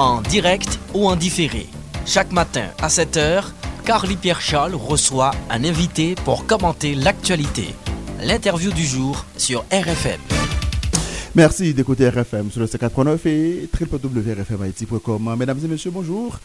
[0.00, 1.66] en direct ou en différé.
[2.06, 3.44] Chaque matin à 7h,
[3.84, 7.74] Carly Pierre Charles reçoit un invité pour commenter l'actualité.
[8.22, 10.20] L'interview du jour sur RFM.
[11.34, 15.36] Merci d'écouter RFM sur le C89 et www.rfmhaiti.com.
[15.38, 16.38] Mesdames et messieurs, bonjour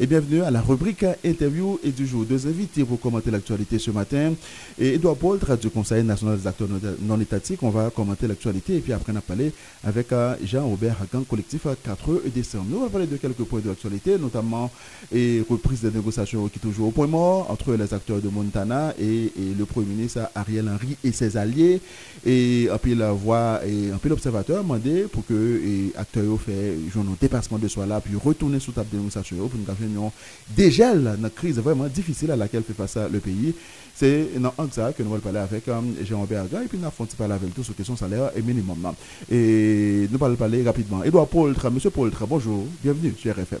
[0.00, 2.24] et bienvenue à la rubrique interview et du jour.
[2.24, 4.32] Deux invités pour commenter l'actualité ce matin.
[4.78, 6.68] Et Edouard Paul, du Conseil national des acteurs
[7.02, 9.52] non étatiques, on va commenter l'actualité et puis après on a parlé
[9.84, 12.64] avec euh, Jean-Aubert Hagan, collectif 4 décembre.
[12.70, 14.70] Nous allons parler de quelques points de l'actualité, notamment
[15.12, 18.94] et reprise des négociations qui est toujours au point mort entre les acteurs de Montana
[18.98, 21.80] et, le Premier ministre Ariel Henry et ses alliés.
[22.24, 27.16] Et puis la voix et un peu l'observateur demandé pour que les acteurs fait un
[27.20, 30.10] dépassement de soi là puis retourner sous table de négociation pour nous une
[30.56, 33.54] dégel une crise vraiment difficile à laquelle fait face le pays.
[33.94, 37.06] C'est dans ça que nous allons parler avec euh, Jean Berga et puis nous allons
[37.16, 38.92] parler avec tous sur question salaire et minimum.
[39.30, 41.04] Et nous allons parler rapidement.
[41.04, 43.60] Edouard Paultre, Monsieur Paultre, bonjour, bienvenue sur RFM.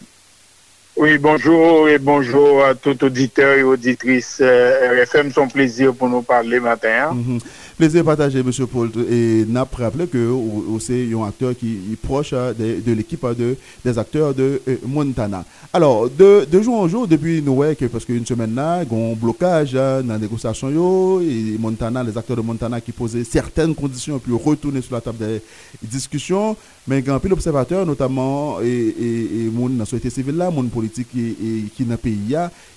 [0.94, 5.32] Oui, bonjour et bonjour à tout auditeur et auditrice euh, RFM.
[5.38, 7.08] Un plaisir pour nous parler matin.
[7.10, 7.16] Hein.
[7.16, 7.40] Mm-hmm.
[7.78, 8.50] Plaisir partagé, M.
[8.70, 8.90] Paul.
[9.10, 10.32] Et n'a rappelé que
[10.80, 14.76] c'est un acteur qui est proche hein, de, l'équipe hein, de, des acteurs de euh,
[14.86, 15.46] Montana.
[15.72, 19.12] Alors, de, de, jour en jour, depuis Noël, parce qu'une semaine là, il y a
[19.12, 24.18] un blocage dans la négociation, et Montana, les acteurs de Montana qui posaient certaines conditions
[24.18, 25.42] pour retourner sur la table des
[25.82, 26.54] discussions.
[26.88, 31.08] Mais il y a un notamment, et, et, et, mon société civile là, mon politique
[31.10, 32.34] qui, qui dans le pays,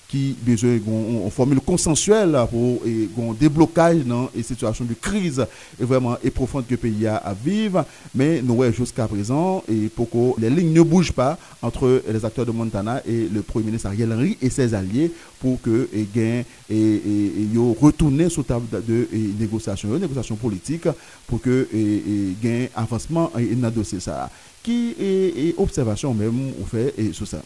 [0.08, 5.44] qui besoin d'une formule consensuelle pour un déblocage dans une situation de crise
[5.80, 7.84] et vraiment et profonde que le pays a à vivre.
[8.14, 12.46] Mais nous, jusqu'à présent, et pour que les lignes ne bougent pas entre les acteurs
[12.46, 15.10] de Montana et le Premier ministre Ariel Henry et ses alliés
[15.40, 17.48] pour que et gain et, et,
[17.80, 20.88] retourner sur table de, négociation, négociation politique
[21.26, 24.28] pour que et, gain avancement dans dossier dosye sa.
[24.66, 27.42] Ki e observasyon mèm ou fè sou sa?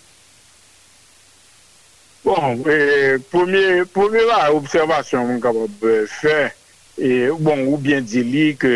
[2.24, 2.60] Bon,
[3.32, 5.86] poumè la observasyon mwen kapab
[6.20, 6.50] fè,
[7.40, 8.74] bon, ou bien di li ke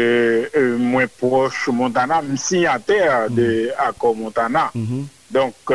[0.81, 3.49] mwen proche Montana, mwen signater de
[3.89, 4.71] akor Montana.
[5.35, 5.75] Donk,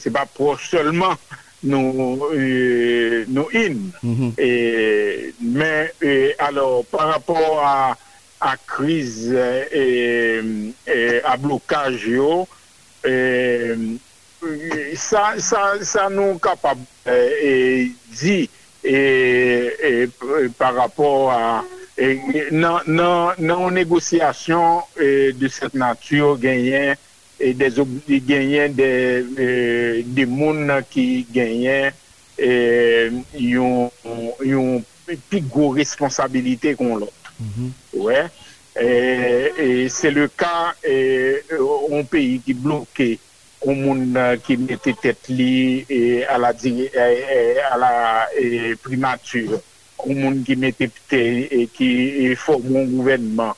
[0.00, 1.16] se pa proche seulement
[1.64, 3.76] nou euh, in.
[5.40, 5.88] Men,
[6.38, 7.96] alor, par rapport a
[8.40, 9.84] a kriz e, e,
[10.86, 12.46] e, a blokaj yo
[14.96, 16.78] sa, sa, sa nou kapab
[18.20, 18.48] di
[20.58, 21.64] par rapport a
[22.50, 24.82] nan negosyasyon
[25.38, 26.96] de set natur genyen
[27.38, 31.92] genyen de moun ki genyen
[33.38, 34.82] yon
[35.28, 37.08] pi go responsabilite kon lò.
[37.92, 38.26] Ouais.
[38.80, 40.74] Et, et c'est le cas
[41.90, 43.18] en pays qui bloquait
[43.64, 44.12] ou moun
[44.44, 45.84] ki mette tet li
[46.28, 46.52] a la,
[47.80, 47.92] la
[48.84, 49.56] primatur,
[50.04, 51.22] ou moun ki mette pte
[51.76, 51.90] ki
[52.40, 53.54] formon gouvenman,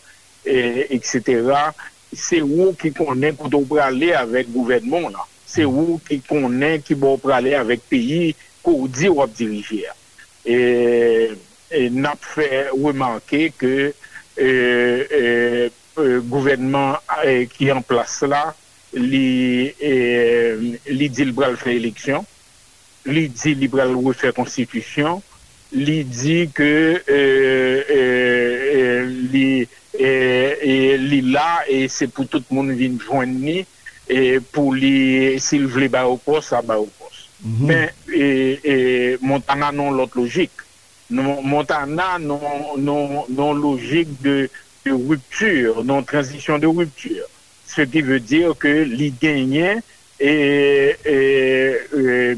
[0.46, 1.50] etc.
[2.14, 5.26] Se ou ki konen koto prale avèk gouvenman la.
[5.46, 9.90] Se ou ki konen ki bo prale avèk peyi kou di wap dirifye.
[10.46, 10.56] E...
[11.70, 15.70] E nap fè remanke ke e, e,
[16.30, 17.00] gouvenman
[17.50, 18.44] ki an plas la
[18.94, 22.22] li di libral fè eleksyon,
[23.10, 25.18] li di libral refè konstitusyon,
[25.74, 26.74] li di ke
[31.02, 33.58] li la e se pou tout moun vin jwenn ni
[34.54, 37.26] pou li sil vle ba ou pos, sa ba ou pos.
[37.42, 37.66] Mhm.
[37.66, 40.65] Men, montan anon lot logik.
[41.10, 42.40] Non, Montana non,
[42.78, 44.50] non, non logique de,
[44.84, 47.26] de rupture, non transition de rupture.
[47.66, 49.80] Ce qui veut dire que l'y gagne
[50.22, 50.92] euh,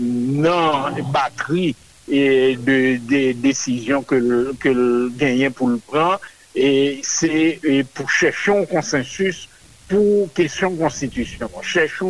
[0.00, 1.74] non batterie
[2.08, 6.16] de, de décision que l'y gagne pou l'pran
[6.54, 7.60] et c'est
[7.94, 9.48] pour chercher un consensus
[9.88, 11.48] pour question constitution.
[11.62, 12.04] Chercher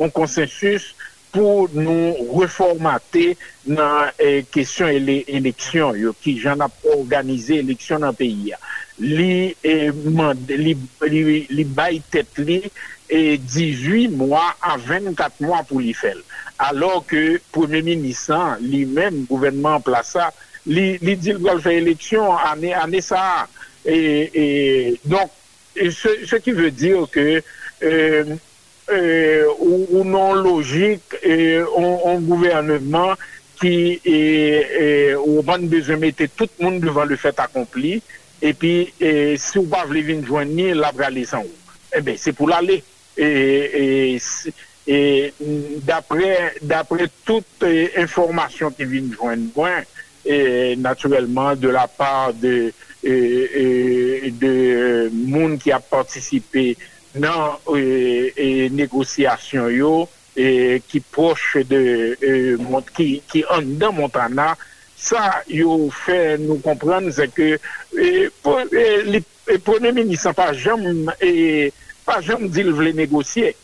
[0.00, 0.94] un consensus
[1.34, 3.34] pou nou reformate
[3.68, 8.58] nan eh, kesyon ele, eleksyon yo ki jan ap organize eleksyon nan peyi ya.
[9.00, 10.74] Li, eh, man, li,
[11.06, 16.20] li, li bay tet li eh, 18 mwa a 24 mwa pou li fel.
[16.60, 20.28] Alors ke Premier Ministre li men, gouvernement plasa,
[20.68, 23.46] li di l gol fè eleksyon ane, ane sa.
[23.80, 23.96] E,
[24.36, 24.44] e,
[25.08, 25.32] donk,
[25.72, 27.42] se ki ve dir ke...
[28.92, 29.44] euh, euh,
[29.90, 31.64] ou, non logique, euh,
[32.06, 33.14] un gouvernement
[33.60, 38.02] qui est, au bon besoin mettre tout le monde devant le fait accompli,
[38.40, 38.92] et puis
[39.36, 41.44] si vous ne voulez venir joindre la bralée sans
[41.94, 42.82] Eh bien, c'est pour l'aller.
[43.16, 44.18] Et, et,
[44.86, 45.34] Et
[45.82, 46.54] d'après
[47.24, 47.64] toute
[47.96, 49.68] information qui vient joindre
[50.24, 52.72] et naturellement de la part de,
[53.04, 56.78] de monde qui a participé
[57.14, 61.80] nan e, e negosyasyon yo e, ki proche de
[62.94, 64.54] ki an dan Montana
[65.00, 67.56] sa yo fè nou kompran zè ke
[69.64, 71.08] premier ministre pa jom
[72.06, 73.54] pa jom di l vle negosye.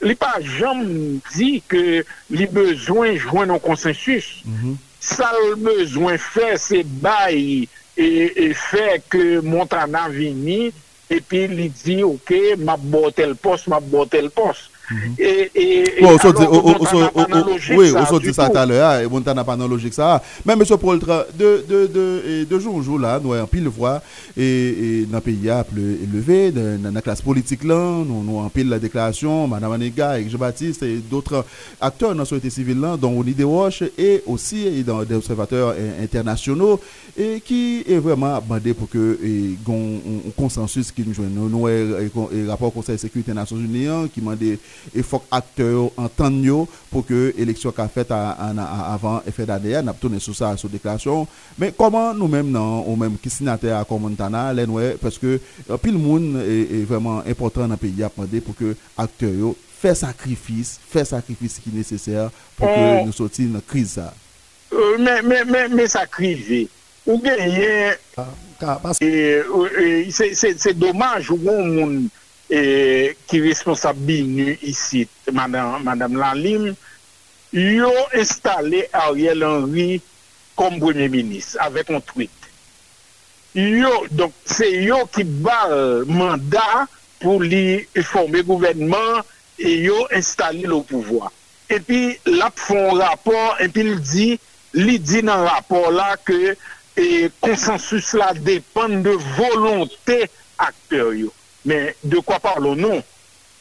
[0.00, 0.86] Li pa jom
[1.34, 2.00] di ke
[2.32, 4.40] li bezwen jwen nou konsensus.
[4.48, 4.78] Mhm.
[5.00, 7.68] Sa l bezwen fè se bay
[8.00, 10.72] e fè ke Montana vini
[11.10, 14.69] epi li di, ok, map bo tel pos, map bo tel pos.
[17.76, 20.22] Oui, on dit ça tout à l'heure, ah, on n'a pas analogique ça.
[20.44, 20.64] Mais M.
[20.80, 24.02] Poltra, de de, de, de jour en jour, là, nous avons pile voix
[24.36, 28.68] et dans le pays a plus élevé, dans la classe politique, là, nous avons pile
[28.68, 31.44] la déclaration, Mme Anega, Jean-Baptiste et d'autres
[31.80, 36.80] acteurs dans la société civile, là, dont Oni Roche et aussi dans des observateurs internationaux,
[37.16, 41.22] et qui est vraiment bandé pour que un consensus qui nous joue.
[41.30, 44.58] Nous avons un rapport au Conseil de sécurité des Nations Unies qui m'a dit
[44.94, 50.00] e fok akte yo antan yo pou ke eleksyon ka fet avan efet d'ADN, ap
[50.02, 51.26] tonen sou sa sou deklarasyon.
[51.60, 55.76] Men koman nou men nan, ou men ki sinate a komontana, len we, peske euh,
[55.82, 59.94] pil moun e, e vreman important nan peyi ap mande pou ke akte yo fè
[59.96, 62.28] sakrifis, fè sakrifis ki neseser
[62.58, 64.10] pou ke oh, nou soti nan kriz sa.
[64.70, 66.66] Euh, men sakrivi,
[67.08, 67.96] ou genye,
[70.60, 71.94] se dommaj ou moun moun
[72.50, 76.74] e, ki responsab binu isi, madame, madame Lanlim,
[77.52, 80.00] yo installe Ariel Henry
[80.58, 82.34] kom bremye minis, avek an tweet.
[83.54, 85.60] Yo, donk, se yo ki ba
[86.06, 86.86] manda
[87.22, 89.22] pou li forme gouvenman
[89.58, 91.30] e yo installe lo pouvoi.
[91.70, 94.28] E pi, la pou fon rapor, e pi li di,
[94.78, 96.54] li di nan rapor la ke
[96.98, 97.06] e,
[97.42, 100.24] konsensus la depan de volonte
[100.58, 101.34] akter yo.
[101.68, 103.02] Men, de kwa parlon-nou?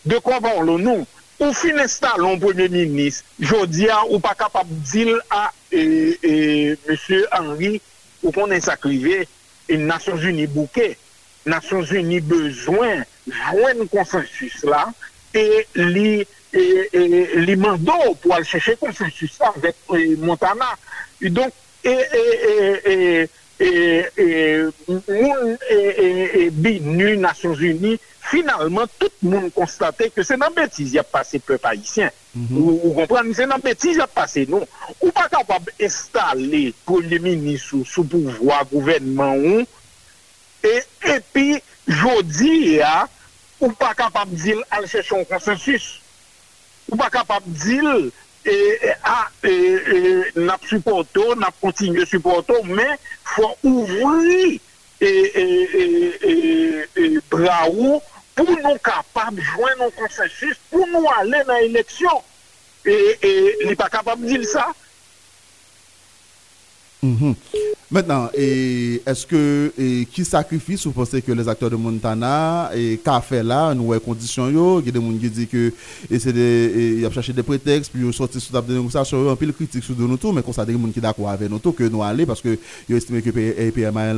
[0.07, 1.05] De kwa parlon-nou?
[1.39, 5.83] Ou fin estalon, Premier Ministre, jodia ou pa kapab dil a e,
[6.19, 6.33] e,
[6.89, 7.21] M.
[7.31, 7.77] Henry
[8.23, 9.21] ou konen sakrive
[9.69, 10.91] e Nasyon Zuni bouke.
[11.47, 14.89] Nasyon Zuni bezwen jwen konsensus la
[15.31, 17.93] e li Et, et, li mando
[18.23, 19.77] pou al chèche konsensus sa vek
[20.17, 20.71] Montana.
[21.21, 21.53] Donk,
[21.85, 22.23] e, e,
[22.89, 22.95] e,
[23.59, 23.69] e,
[24.17, 24.25] e,
[26.51, 27.99] BINU, Nations Unis,
[28.29, 32.11] finalman tout moun konstate ke se nan betiz ya pase pe païsien.
[32.35, 32.57] Mm -hmm.
[32.61, 34.67] ou, ou kompran, se nan betiz ya pase nou.
[34.99, 39.67] Ou pa kapab estale polemini sou, sou pouvoi gouvenman ou,
[40.63, 40.75] e
[41.15, 43.07] epi jodi ya,
[43.59, 45.99] ou pa kapab dil al chèchon konsensus.
[46.91, 48.11] Ou pa kapab dil
[48.45, 48.55] e,
[49.43, 54.59] e, e, nap supporto, nap kontinye supporto, men fwa ouvri
[54.99, 55.09] E,
[55.41, 55.43] e,
[56.95, 58.01] e, bra ou
[58.35, 62.19] pou nou kapab jwen nou konsensus pou nou ale nan eleksyon.
[62.83, 63.31] E
[63.63, 64.69] li pa kapab dil sa.
[66.99, 67.78] Mm -hmm.
[67.91, 67.95] De.
[67.95, 69.71] Maintenant, est-ce que
[70.11, 73.99] qui sacrifice vous pensez que les acteurs de Montana et qu'a fait là, nous avons
[73.99, 74.49] conditions
[74.79, 75.73] il y a des gens qui disent que
[77.05, 79.95] a cherché des prétextes puis ils sorti sous table de négociation, un peu critique sur
[79.97, 82.41] nous tout mais qu'on des gens qui d'accord avec nous tout que nous aller parce
[82.41, 83.29] que ils estimé que
[83.71, 84.13] PMA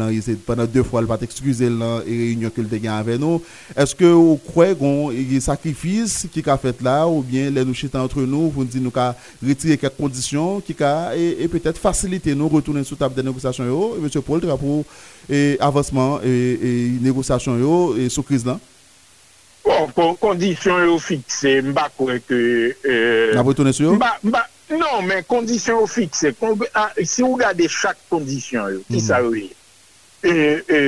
[0.45, 3.41] pendant deux fois il pas excuser là et réunion le gagné avec nous.
[3.75, 7.73] Est-ce que vous croyez qu'il a sacrifice qui a fait là ou bien les nous
[7.93, 8.91] entre nous pour nous dire nous
[9.47, 13.65] retirer quelques conditions qui a et, peut-être faciliter nous retourner sous table de négociation négociations
[13.65, 14.21] yo, et M.
[14.21, 14.85] Paul Drapeau,
[15.29, 18.59] et avancement et, et négociations yo, et sous crise là?
[19.95, 22.39] Bon, kondisyon yo fikse, mba kwe ke...
[22.85, 23.95] Euh, Nabo toune sou yo?
[23.97, 26.33] Mba, mba, non men, kondisyon yo fikse.
[26.39, 29.27] Kon, a, ah, si ou gade chak kondisyon yo, ki sa mm.
[29.27, 29.49] yo e,
[30.31, 30.33] e,
[30.65, 30.79] e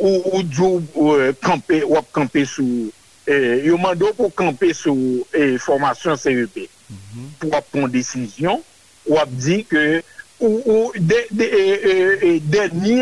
[0.00, 2.90] ou djou wap kampe euh, sou,
[3.26, 3.36] e,
[3.68, 6.64] yo mando pou kampe sou e, formasyon CEP.
[6.90, 7.32] Mm -hmm.
[7.38, 8.64] Pou wap pon desisyon,
[9.06, 10.02] wap di ke
[10.40, 11.46] ou denye,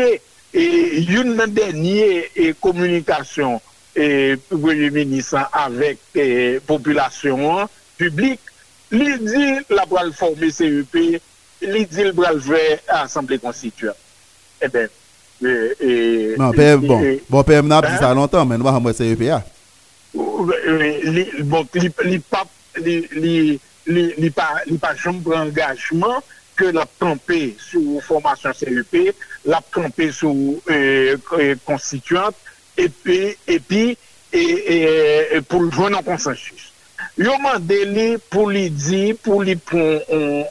[0.03, 0.19] yon
[0.51, 3.59] e, e, e, nan denye komunikasyon
[4.49, 6.19] Premier Ministre avèk
[6.67, 7.67] populasyon
[7.99, 8.39] publik,
[8.95, 10.95] li di la pral formé CEP,
[11.65, 13.99] li di l pral vè Assemblée Constituante.
[14.59, 14.87] Eh e ben,
[17.29, 19.41] Bon, PM nan ap di sa lontan, men wak an wè CEP ya.
[20.13, 21.67] Bon,
[22.07, 22.43] li pa
[24.65, 26.19] li pa jom prengajman,
[26.59, 28.95] ke la kampè sou formasyon CEP,
[29.47, 30.59] la kampè sou
[31.65, 32.35] konstituant,
[32.79, 33.95] euh, euh, epi
[35.49, 36.69] pou l'jouan an konsensus.
[37.19, 40.03] Yo mande li pou li di, pou li pon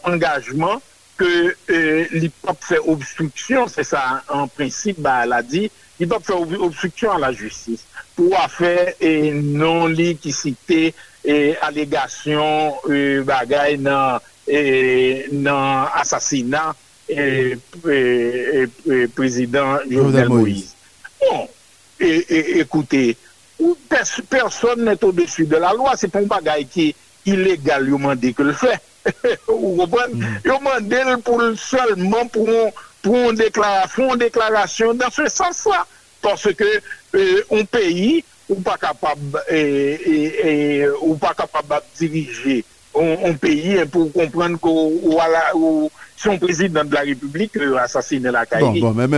[0.09, 0.81] engajman,
[1.19, 5.67] ke euh, li pop fè obstruksyon, se sa en prinsip, ba la di,
[5.99, 7.85] li pop fè obstruksyon an la justis,
[8.17, 10.83] pou a fè euh, non li ki site
[11.67, 12.79] alegasyon
[13.29, 16.75] bagay nan E nan asasina
[17.09, 20.73] e, e, prezident Jovenel Moïse.
[21.21, 21.49] Bon,
[22.01, 23.17] ekoute,
[23.61, 23.77] ou
[24.31, 26.95] person net o desu de la loi, se pou bagay ki
[27.29, 28.79] ilegal yo mande ke l fè.
[29.49, 32.49] Yo mande l pou l solman pou
[33.29, 35.85] an deklarasyon dan se sens la.
[36.21, 36.81] Parce que
[37.15, 39.21] euh, an peyi ou pa kapab
[42.01, 42.65] dirije
[42.95, 48.81] on peyi pou komprende ou son prezident de la republik euh, asasine la kaye.
[48.81, 49.09] Bon, bon,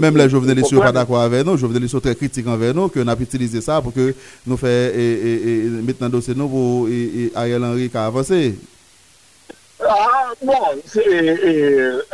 [0.00, 3.60] mèm la Jovenelissou pa d'akwa avè nou, Jovenelissou tre kritik avè nou, ke n'ap itilize
[3.64, 4.14] sa pou ke
[4.48, 4.72] nou fè
[5.84, 6.88] met nan dosè nou pou
[7.36, 8.54] Ariel Henry ka avansè.
[9.78, 10.80] Ah, bon,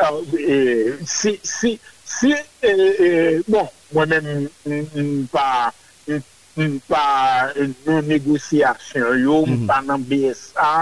[0.03, 0.11] ah,
[1.09, 2.35] si, si, si,
[3.49, 4.19] bon, mwen
[4.67, 5.71] mèm pa...
[6.55, 6.77] Mm-hmm.
[6.79, 7.05] mpa
[7.87, 9.65] nan negosyasyon yo, mm-hmm.
[9.67, 10.73] mpa nan BSA,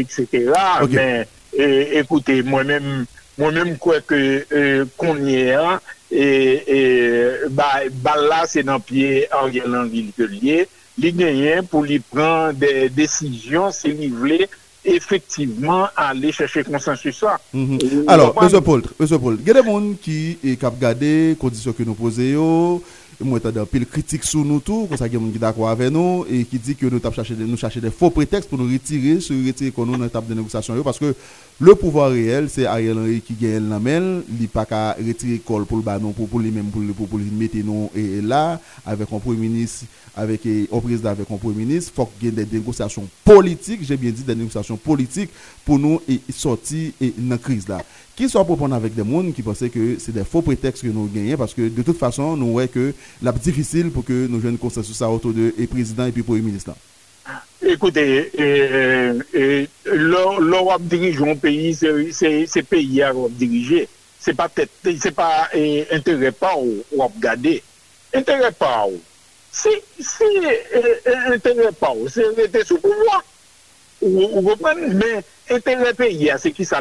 [0.00, 0.52] etc.
[0.90, 1.66] Men, e,
[2.00, 2.88] ekoute, mwen men,
[3.38, 4.64] mwen men kwe ke e,
[5.00, 6.26] konye an, e,
[6.68, 10.66] e bala se nan pie an gen lan vil ke liye,
[11.00, 14.44] li genyen pou li pran de desisyon se li vle
[14.84, 17.38] efektiveman ale chache konsensusa.
[17.52, 18.04] Mm -hmm.
[18.06, 18.62] Alors, M.
[18.62, 19.18] Paul, M.
[19.18, 22.82] Paul, gede moun ki e kap gade kondisyon ke nou pose yo,
[23.20, 26.44] moi t'as un pile critique sur nous tout comme ça est d'accord avec nous et
[26.44, 30.08] qui dit que nous chercher des faux prétextes pour nous retirer sur retirer qu'on nous
[30.08, 31.14] table de négociation parce que
[31.60, 35.64] le pouvoir réel c'est Ariel Henry qui gagne la main il pas qu'à retirer col
[35.64, 37.56] pour le banon pour pour lui même pour pour, mettre
[37.94, 39.84] et, là avec un premier ministre
[40.16, 43.96] avec un président avec un premier ministre faut qu'il y ait des négociations politiques j'ai
[43.96, 45.30] bien dit des négociations politiques
[45.64, 47.66] pour nous et sortir dans la crise
[48.16, 50.88] qui soit pour prendre avec des gens qui pensaient que c'est des faux prétextes que
[50.88, 54.40] nous gagnons parce que de toute façon nous voyons que la difficile pour que nous
[54.40, 56.74] jouions consensus autour de et président et puis premier ministre.
[57.66, 63.88] Écoutez, euh, euh, l'Europe dirige un pays, c'est pays à diriger.
[64.20, 64.50] C'est pas
[64.82, 66.84] c'est pas euh, intérêt pas ou
[67.18, 67.62] garder.
[68.14, 68.86] Intérêt pas
[69.50, 70.24] Si, si
[71.26, 73.24] intérêt pas c'est rester sous pouvoir.
[74.02, 74.94] Vous comprenez?
[74.94, 76.80] Mais intérêt pays, c'est qui ça?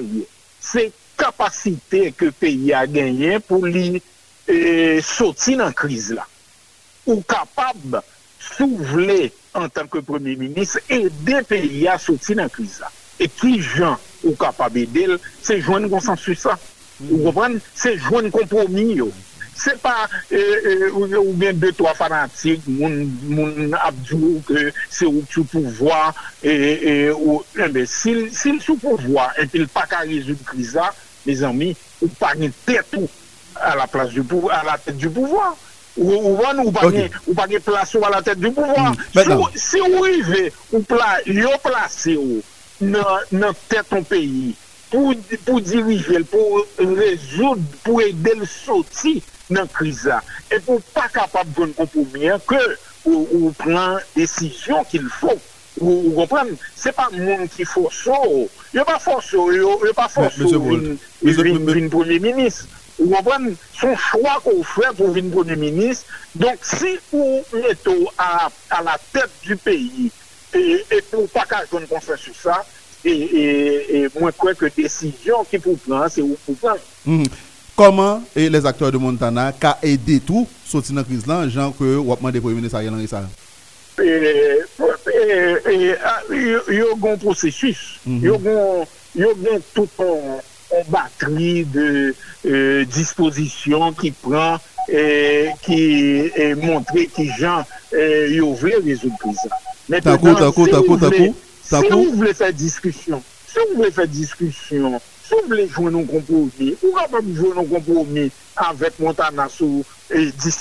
[0.60, 4.58] C'est kapasite ke peyi a genyen pou li e,
[5.05, 6.25] soti nan kriz la.
[7.08, 8.00] Ou kapab
[8.43, 12.91] souvle an tanke premier minis e de peyi a soti nan kriz la.
[13.22, 16.58] E ki jan ou kapab edel se jwen konsensus la.
[17.10, 19.10] Ou repren se jwen kompromi yo.
[19.55, 21.07] se pa e, e, ou
[21.39, 28.79] gen 2-3 fanatik moun apjou ke se ou sou pouvoi e, ou imbesil sil sou
[28.81, 30.91] pouvoi etil pa ka rezout kriza
[31.25, 33.10] me zanmi ou pa gen tetou
[33.55, 35.53] a la plas du pouvoi a la tet du pouvoi.
[35.93, 38.95] Ou van ou bagye plase ou a la tèt du pouvan.
[39.13, 40.81] Hmm, si ou rive, ou
[41.29, 42.41] yo plase ou
[42.81, 44.55] nan tèt ton peyi,
[44.93, 45.15] pou,
[45.47, 49.17] pou dirije, pou rezoud, pou edel soti
[49.53, 50.21] nan kriza.
[50.53, 52.62] E pou pa kapab bon kompoumyen ke
[53.07, 55.33] ou, ou pran desisyon ki l fò.
[55.81, 58.19] Ou kompran, se pa moun ki fò sò.
[58.75, 62.69] Yo pa fò sò, yo pa fò sò vin premier ministre.
[63.01, 66.21] Ou kompran, son chwa kon fè pou vin premier ministre.
[66.38, 70.12] Donk si ou neto a, a la tèt du peyi,
[70.53, 72.62] e pou pa kapab bon konfè sou sa,
[73.05, 76.79] et moins quoi que décision qui pour prendre, c'est où pour prendre.
[77.05, 77.24] Mm.
[77.75, 81.98] Comment et les acteurs de Montana qu'a aidé tout sortir dans crise là, genre que
[81.98, 83.24] Wapman des premier ministre Ariel Henry ça?
[84.00, 84.05] Il
[86.69, 88.29] y a un processus, il y
[89.24, 89.29] a
[89.74, 90.39] tout un
[90.74, 94.57] en batterie de euh, disposition qui prend
[94.89, 100.01] et qui est montré qui gens euh, yo vle résoudre ça.
[100.01, 101.36] Takou, takou, takou, takou.
[101.74, 106.06] Si ou vle fè diskusyon, si ou vle fè diskusyon, si ou vle jwè nou
[106.06, 108.27] kompoumi, ou kapab jwè nou kompoumi
[108.62, 109.82] avèk Montana sou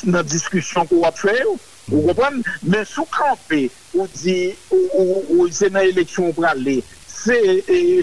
[0.09, 1.59] nan diskusyon pou wap fè ou?
[1.91, 6.79] Ou repren, men sou kampè, ou di, ou se nan eleksyon ou pralè,
[7.11, 7.37] se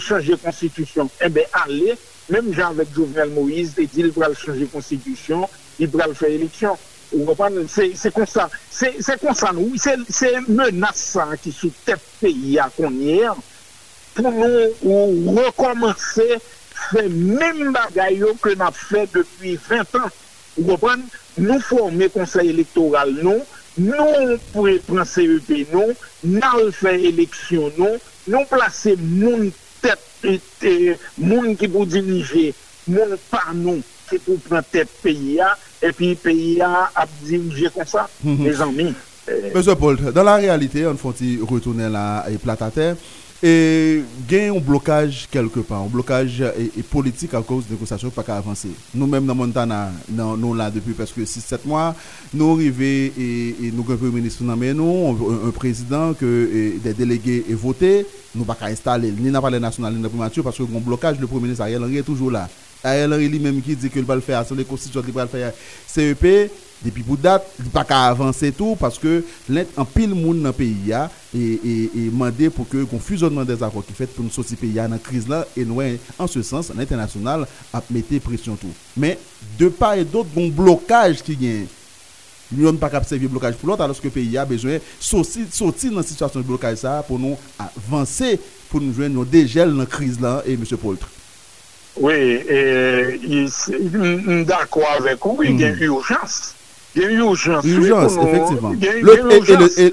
[0.06, 1.98] chanje konstitusyon, ebe alè,
[2.30, 5.48] menm jan vek Jovenel Moïse, te di l pral chanje konstitusyon,
[5.82, 6.78] li pral fè eleksyon.
[7.10, 13.38] Se konsan nou, se menasan ki sou tep peyi akonyer
[14.16, 16.39] pou nou rekomanse
[16.89, 20.10] fè mèm bagay yo ke nap fè depi 20 an.
[20.60, 21.04] Ou repran,
[21.39, 23.44] nou formè konsey elektoral nou,
[23.80, 25.94] nou pou repran CEP nou,
[26.25, 28.00] nan fè eleksyon nou,
[28.30, 29.50] nou plase moun
[29.84, 30.01] tep,
[31.22, 32.50] moun ki pou dirije,
[32.89, 37.88] moun par nou ki pou pran tep peyi a, epi peyi a ap dirije kon
[37.88, 38.57] sa, me mhm.
[38.59, 38.89] zanmi.
[39.53, 42.93] Mese Bolt, dan la realite, an fonti retounen la e platate,
[43.39, 43.51] e
[44.27, 48.71] gen yon blokaj kelke pan, yon blokaj e politik a kouz dekosasyon pa ka avanse.
[48.91, 51.91] Nou menm nan Montana, non nou la depi peske 6-7 mwa,
[52.33, 56.31] nou rive e nou gen pre-ministre nan men nou, un prezident ke
[56.83, 57.93] de delege e vote,
[58.33, 61.29] nou pa ka installe, ni nan pale nasyonal, ni nan primatur, paske yon blokaj le
[61.29, 62.48] pre-ministre a yon, yon yon toujou la.
[62.83, 65.50] Ariel Henry li menm ki di ke l bal fè asole konstituant li bal fè
[65.89, 66.25] CEP,
[66.79, 69.19] depi pou dat, li pa ka avanse tou, paske
[69.51, 73.65] lent an pil moun nan peyi ya, e, e, e mande pou ke konfuzonman des
[73.65, 76.31] akwa ki fèt pou nou soti peyi ya nan kriz la, e nou en, an
[76.31, 77.43] se sens, an internasyonal,
[77.75, 78.71] ap mette presyon tou.
[78.95, 79.19] Men,
[79.59, 81.67] de pa et dot, bon blokaj ki gen,
[82.51, 84.81] Nous pas qu'à servir blocage pour l'autre, alors que le pays a besoin de
[85.51, 89.71] sortir dans la situation de blocage ça pour nous avancer, pour nous joindre nos dégels
[89.71, 90.63] dans la crise là et M.
[90.81, 91.07] Poltre.
[92.00, 92.46] Oui,
[94.25, 96.38] mdakwa avek ou, gen urjans.
[96.96, 97.65] Gen urjans.
[97.65, 98.75] Urjans, efektivan.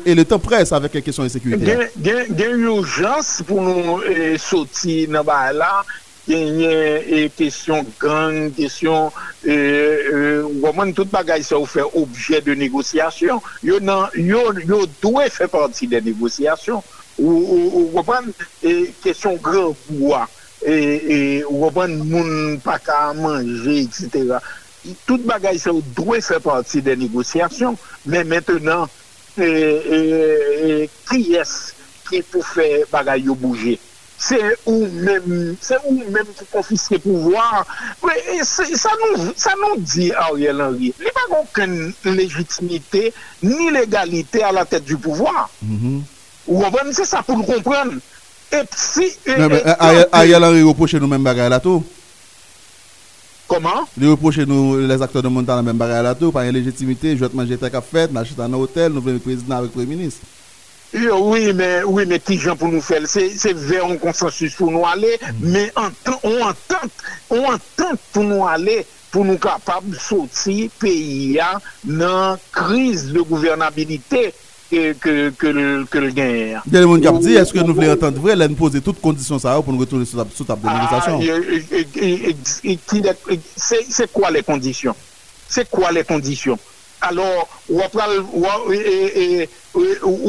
[0.06, 1.90] Et le temps presse avek kesyon insekurite.
[1.98, 3.98] Gen urjans pou nou
[4.38, 5.72] soti nan ba la,
[6.28, 9.10] gen kesyon gang, kesyon
[10.62, 13.42] waman tout bagay sa ou fe obje de negosyasyon.
[13.66, 13.82] Yo
[15.02, 16.86] dwe fe parti de negosyasyon.
[17.18, 18.30] Ou waman
[19.02, 20.28] kesyon gran pouwa.
[20.66, 20.76] e,
[21.16, 24.37] e wapwen moun pa ka manje, etc.
[25.06, 27.78] Tout bagay se ou dwe se parti de negosyasyon,
[28.11, 28.87] men mentenan,
[29.38, 29.99] e, e,
[31.08, 31.56] ki yes
[32.06, 33.76] ki pou fe bagay yo bouje.
[34.16, 37.66] Se ou men pou konfiske pouvoir,
[38.00, 40.92] sa nou di Ariel Henry.
[40.99, 41.76] Li pa konken
[42.16, 43.11] legitimite
[43.44, 45.50] ni legalite a la tete du pouvoir.
[45.61, 45.99] Mm-hmm.
[46.46, 47.99] Ou wapwen se sa pou l'komprenn.
[48.52, 49.12] Et si...
[49.26, 51.82] Non, euh, Ariel Henry reproche nou men bagay la tou?
[53.50, 53.86] Koman?
[53.99, 57.16] Li reproche nou les aktor de montan la men bagay la tou, pa yon legitimite,
[57.18, 60.25] jotman jete kap fet, ma chita nan hotel, nou vle mi prezident avik pre-minist.
[60.94, 64.71] Yo, oui, mais, oui, mais ti jan pou nou fel, se ve yon konsensus pou
[64.71, 65.73] nou ale, men
[66.23, 74.30] on entente pou nou ale, pou nou kapab soti peyi ya nan kriz de gouvernabilite.
[74.70, 76.54] Que, que, que, le, que le gagne.
[76.56, 76.60] A
[77.18, 79.78] dit, est-ce que nous voulons entendre vrai, là, nous poser toutes conditions ça pour nous
[79.78, 81.20] retourner sous la table de négociation
[83.56, 84.94] C'est quoi les conditions?
[85.48, 86.58] C'est quoi les conditions?
[87.00, 87.80] Alors, ou,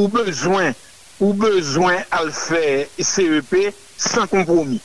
[0.07, 0.73] besoin,
[1.19, 4.81] ou besoin à le faire CEP sans compromis.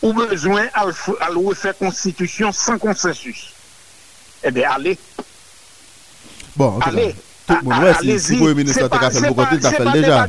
[0.00, 3.52] Ou besoin à le refaire constitution sans consensus.
[4.44, 4.96] Eh bien, allez.
[6.56, 7.14] Bon, allez.
[7.48, 10.20] tout moun wè, si pou yon ministre te ka fèl pou konti, ta fèl deja.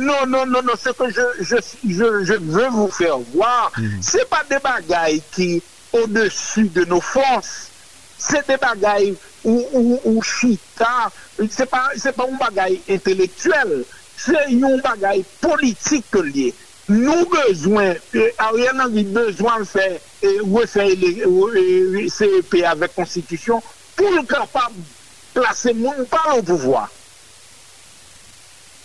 [0.00, 4.02] Non, non, non, non, se ke je vè vous fèr voir, mhm.
[4.04, 5.50] se pa de bagay ki
[5.96, 7.52] au dessus de nou fons,
[8.18, 9.14] se de bagay
[9.46, 13.78] ou chita, se pa ou bagay intelektuel,
[14.18, 16.52] se yon bagay politik liye.
[16.86, 17.96] Nou bezwen,
[18.38, 19.88] a rè nan vi bezwen fè,
[20.46, 20.90] wè fè
[22.14, 23.64] CEP avè konstitisyon,
[23.96, 24.76] pou l'kapab
[25.36, 26.90] placer mon pas au pouvoir.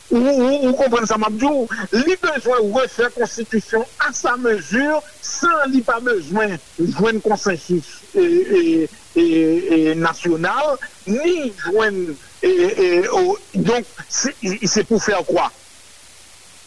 [0.10, 5.82] Vous comprenez ça, Mabdou Il besoin de refaire la constitution à sa mesure sans il
[5.84, 12.12] pas besoin de consensus et, et, national, ni joindre.
[13.56, 15.50] donc, c'est pour faire quoi?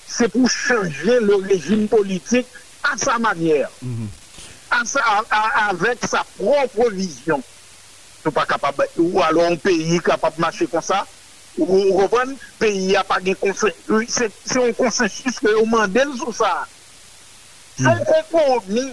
[0.07, 2.47] C'est pour changer le régime politique
[2.83, 5.11] à sa manière, mm-hmm.
[5.69, 7.43] avec sa propre vision
[8.25, 11.03] nou pa kapab, ou alo an peyi kapab mache kon sa,
[11.61, 16.65] ou revan, peyi a pa gen konsensus, se yon konsensus ke yo mandel sou sa.
[17.79, 18.87] Son kompromi,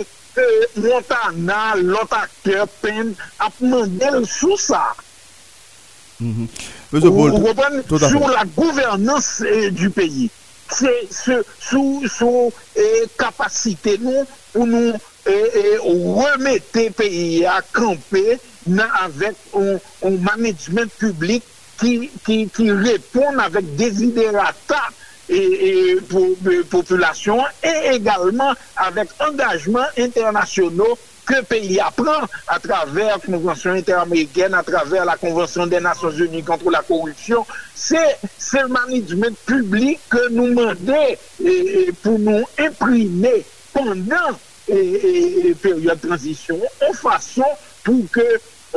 [0.81, 4.83] lontan nan, lontan akter pen, ap mandel sou sa.
[6.21, 10.29] Ou revan, sou la gouvernance eh, du peyi.
[10.71, 14.95] sou eh, kapasite nou pou nou
[15.27, 21.45] eh, remete peyi a kampe nan avèk ou management publik
[21.81, 22.49] ki
[22.85, 24.81] repon avèk desiderata
[25.29, 33.17] et, et pour, euh, population et également avec engagement internationaux que pays apprend à travers
[33.17, 37.45] la Convention interaméricaine, à travers la Convention des Nations Unies contre la corruption.
[37.73, 38.17] C'est
[38.53, 44.15] le management public que nous mandait et, et pour nous imprimer pendant
[44.67, 47.45] la période de transition en façon
[47.85, 48.27] pou ke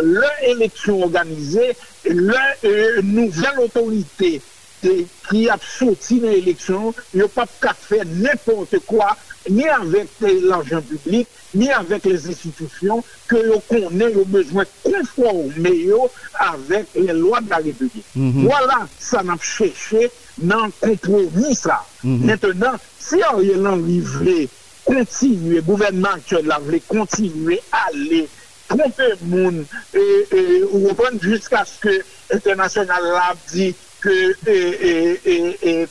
[0.03, 1.71] lè eleksyon organizè,
[2.11, 4.39] lè euh, nouvel otorite
[4.85, 9.15] ki ap soti nan eleksyon, yo pap ka fè nèponte kwa,
[9.53, 16.09] ni avèk l'arjan publik, ni avèk les institusyon, ke yo konè yo bezwen konforme yo
[16.49, 18.05] avèk lè lwa de la republik.
[18.15, 18.49] Mm -hmm.
[18.49, 21.81] Voilà, sa nan ap chèche nan kompromis sa.
[22.03, 22.27] Mm -hmm.
[22.27, 24.49] Mètenan, si a yè lan li vle
[24.85, 28.27] kontinue, gouvernement kè la vle kontinue, alè,
[28.75, 29.63] trompe moun
[29.95, 31.95] ou repon jiska sk
[32.35, 33.71] internasyonal lab di
[34.05, 34.15] ke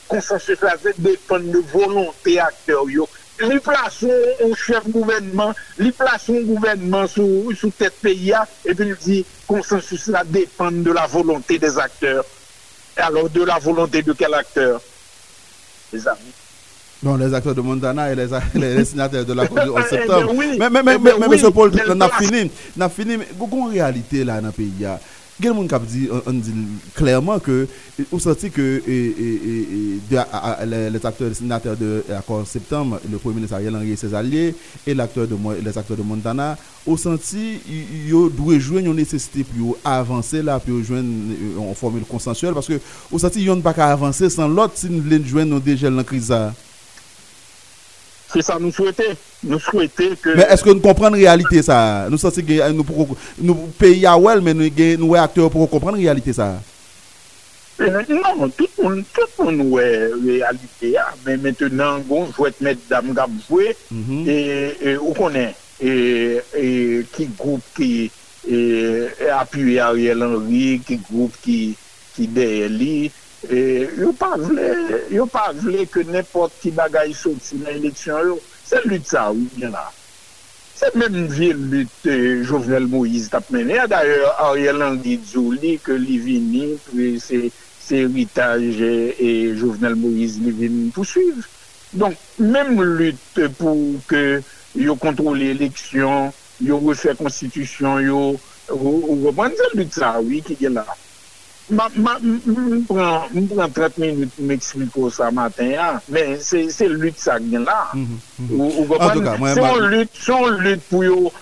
[0.06, 3.08] konsensus la zet depen de volonté akter yo.
[3.42, 9.18] Li plasyon ou chef gouvenman, li plasyon gouvenman sou, sou tet peya, epi li di
[9.48, 12.22] konsensus la depen de la volonté des akter.
[12.96, 14.78] Alors de la volonté de quel akter?
[15.92, 16.43] Les amis.
[17.04, 19.80] Bon, les acteurs de Montana et les, les, les signataires de la du 11 Eh
[19.82, 20.32] ben septembre.
[20.34, 20.46] oui.
[20.58, 21.36] Mais, mais, mais, Eh mais, mais, oui.
[21.36, 22.50] monsieur Paul, on a fini.
[22.78, 23.18] On a fini.
[23.18, 24.72] Mais il y a une réalité là dans le pays.
[24.78, 24.98] Il y a
[25.40, 25.48] qui
[25.88, 26.52] dit, on, on dit
[26.94, 27.66] clairement que,
[28.12, 30.18] on sentit que les,
[31.04, 34.54] acteurs les signataires de l'accord septembre, le premier ministre Ariel Henry et ses alliés,
[34.86, 34.94] et
[35.26, 40.60] de, les acteurs de Montana, ont senti qu'ils doivent jouer une nécessité pour avancer là,
[40.60, 41.08] pour joindre
[41.58, 42.78] euh, en formule consensuelle, parce que
[43.10, 45.90] au senti qu'ils n'ont pas qu'à avancer sans l'autre si nous voulons joindre nos déjà
[45.90, 46.32] dans la crise.
[48.34, 49.12] Se sa nou souwete,
[49.46, 50.32] nou souwete ke...
[50.34, 51.76] Men eske nou kompren realite sa?
[52.10, 55.52] Nou sa se gen, euh, nou peyi a wel, men nou gen nou we akteur
[55.54, 56.56] pou kompren realite sa?
[57.78, 59.86] Euh, non, tout moun, tout moun we
[60.24, 61.14] realite ya, ah.
[61.22, 64.26] men mentenan, bon, fwet met dam gab fwe, mhm.
[64.26, 65.94] e ou konen, e
[67.14, 67.92] ki group ki
[69.30, 73.23] apuye a Ariel Henry, ki group ki deye li, e...
[73.50, 74.70] yo pa vle
[75.12, 79.28] yo pa vle ke nepot ki bagay sot si nan eleksyon yo se lut sa
[79.32, 79.84] ou yon la
[80.74, 82.08] se menm vil lut
[82.48, 86.72] Jovenel Moïse tap mene a d'ayor Ariel Andidzou li ke li vini
[87.20, 91.44] se ritaj e Jovenel Moïse li vini pousuiv
[91.92, 94.40] donk menm lut pou ke
[94.74, 96.32] yo kontrole eleksyon
[96.64, 98.20] yo refè konstitusyon yo
[98.72, 100.86] ou reprense lut sa ou ki yon la
[101.68, 107.88] Mwen pran 30 minute mwen ekspliko sa maten ya, men se lut sa gen la.
[109.56, 111.32] Son lut pou yo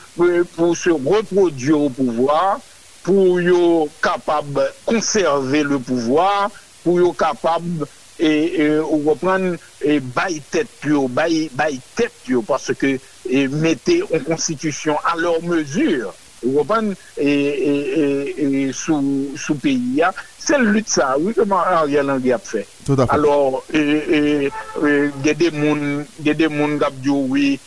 [0.55, 2.63] pou se reprodyo ou pouvoar,
[3.03, 6.55] pou yo kapab konserve le pouvoar,
[6.85, 7.67] pou yo kapab
[8.23, 9.57] ou repran
[10.15, 11.51] bay tet yo, bay
[11.99, 12.95] tet yo, parce ke
[13.59, 16.13] mette en konstitusyon a lor mesur.
[16.45, 17.75] wopan e, e,
[18.37, 22.65] e, sou peyi ya, se lout sa, wikman an riyal an riyap fe.
[23.09, 23.63] Alors,
[25.23, 27.61] gede moun gabdjou wii,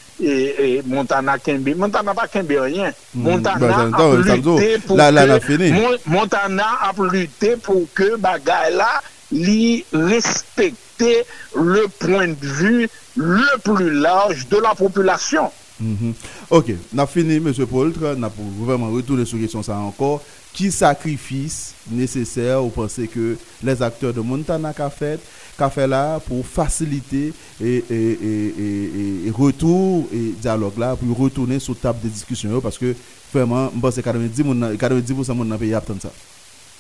[0.86, 2.94] Montana Kembe, Montana pa Kembe rien.
[3.14, 3.88] Montana
[6.88, 14.48] ap lute pou ke bagay la li respekte le point de vue le plus large
[14.48, 15.52] de la population.
[15.80, 16.14] Mm -hmm.
[16.50, 17.52] Ok, na fini M.
[17.66, 20.22] Poltre, na pou vreman retourne sou kesyon sa ankor
[20.56, 25.20] Ki sakrifis neseser ou pense ke les akteur de Montana ka fet
[25.58, 28.32] Ka fet la pou fasilite e, e, e,
[29.28, 32.96] e retour e dialog la Pou retourne sou tab de diskusyon yo Paske
[33.34, 34.48] fèman mpense 90%
[35.36, 36.14] moun nan pe yap tan sa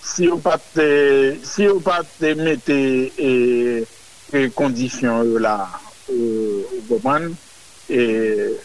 [0.05, 1.67] Si ou pa te, si
[2.39, 2.79] mette
[4.55, 5.57] kondisyon yo la
[6.07, 7.35] ou goman
[7.89, 8.55] E...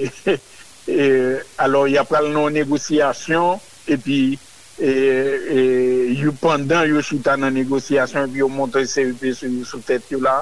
[0.88, 3.60] E, alors y apal nou negosyasyon
[3.92, 4.38] epi
[4.80, 5.60] e, e,
[6.16, 10.38] yu pandan yu chita nan negosyasyon epi yu montre CEP sou tèt yu la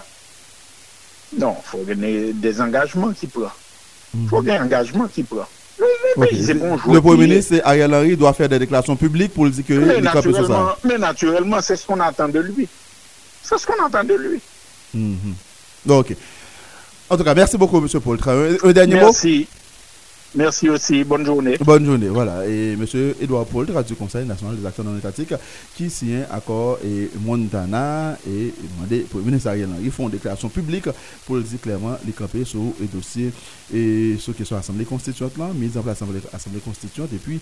[1.42, 4.28] non, fò genè des engajman ki pran mhm.
[4.30, 5.50] fò genè engajman ki pran
[6.16, 6.24] bon,
[6.94, 9.90] Le premier ministre Ariel Henry doit faire des déclarations publiques pour le dire que il
[9.90, 10.76] est capé sur ça.
[10.84, 12.68] Mais naturellement, c'est ce qu'on attend de lui.
[13.42, 14.40] C'est ce qu'on attend de lui.
[14.94, 15.90] Mm -hmm.
[15.92, 16.16] Ok.
[17.10, 17.88] En tout cas, merci beaucoup, M.
[18.00, 18.28] Poltre.
[18.28, 19.46] Un, un dernier mot Merci.
[20.34, 21.04] Merci aussi.
[21.04, 21.56] Bonne journée.
[21.64, 22.46] Bonne journée, voilà.
[22.46, 22.84] Et M.
[23.18, 25.32] Edouard Paul, du Conseil national des acteurs non étatiques,
[25.74, 30.50] qui signe accord et Montana et demandé pour le ministre Ariel Henry, font une déclaration
[30.50, 30.90] publique
[31.24, 33.32] pour le dire clairement les camper sur le dossier
[33.72, 37.40] et sur question Assemblée constituante, là, mise en place Assemblée, Assemblée constituante, et puis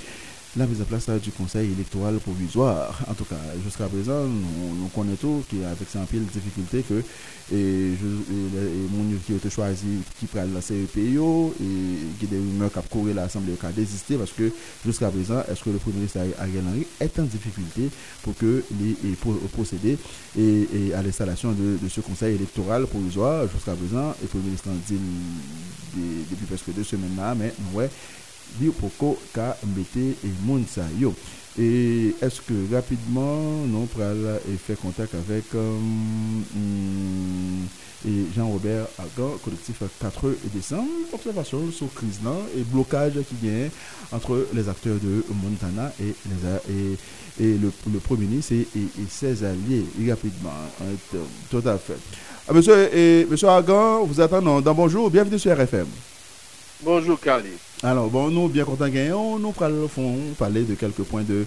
[0.57, 2.99] la mise en place du Conseil électoral provisoire.
[3.09, 7.03] En tout cas, jusqu'à présent, nous, connaissons qu'avec ces pile difficulté que
[7.53, 9.87] et je qui a été choisi
[10.19, 14.17] qui prend la CEPO et qui des rumeurs qui a couru l'Assemblée qui a désisté
[14.17, 14.51] parce que
[14.85, 17.89] jusqu'à présent est-ce que le Premier ministre Ariel Henry est en difficulté
[18.23, 19.13] pour que les
[19.53, 19.97] procéder
[20.37, 23.47] et, à l'installation de, de ce conseil électoral provisoire?
[23.49, 24.99] Jusqu'à présent le Premier ministre dit
[26.31, 27.91] depuis presque deux semaines là mais ouais
[29.33, 31.15] ka e yo.
[31.59, 35.79] Et est-ce que rapidement, nous pourrons faire contact avec euh,
[38.07, 42.21] et Jean-Robert Agan, collectif 4 décembre, observation sur crise
[42.57, 43.69] et blocage qui vient
[44.13, 46.15] entre les acteurs de Montana et,
[47.41, 48.67] et, le, Premier ministre et,
[49.09, 50.51] ses alliés, rapidement.
[51.51, 51.99] Tout à fait.
[52.49, 55.87] Ah, monsieur, et, monsieur Agan, vous attendons dans bonjour, bienvenue sur RFM.
[56.83, 57.49] Bonjour Carly.
[57.83, 59.89] Alors, bon, nous, bien contents gagnons, nous allons
[60.39, 61.47] parler de quelques points de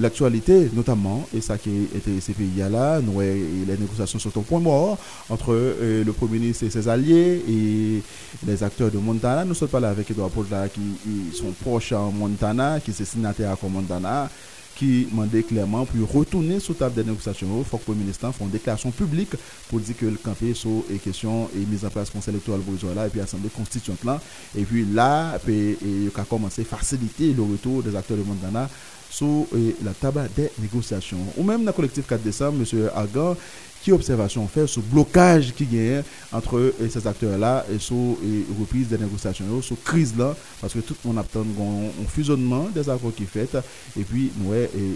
[0.00, 4.98] l'actualité, notamment, et ça qui était ces pays-là, nous, les négociations sont au point mort
[5.30, 8.02] entre euh, le Premier ministre et ses alliés et
[8.44, 9.44] les acteurs de Montana.
[9.44, 13.52] Nous sommes pas là avec Edouard Paul qui sont proches en Montana, qui sont signataires
[13.52, 14.28] à Montana
[14.76, 17.46] qui demandait clairement pour retourner sous table des négociations.
[17.58, 19.30] Il faut que le ministre fasse une déclaration publique
[19.68, 22.60] pour dire que le campé sur les questions et mise en place conseil électoral
[22.94, 24.20] là et puis assemblée constituante là.
[24.56, 28.68] Et puis là, il a commencé à faciliter le retour des acteurs de Montana
[29.14, 29.46] sous
[29.84, 31.18] la table des négociations.
[31.36, 32.90] Ou même dans le collectif 4 décembre, M.
[32.94, 33.36] Agan,
[33.82, 39.44] qui observation fait ce blocage qui gagne entre ces acteurs-là et la reprise des négociations,
[39.62, 43.50] sur crise-là, parce que tout le monde attend un fusionnement des accords qui fait,
[43.98, 44.32] et puis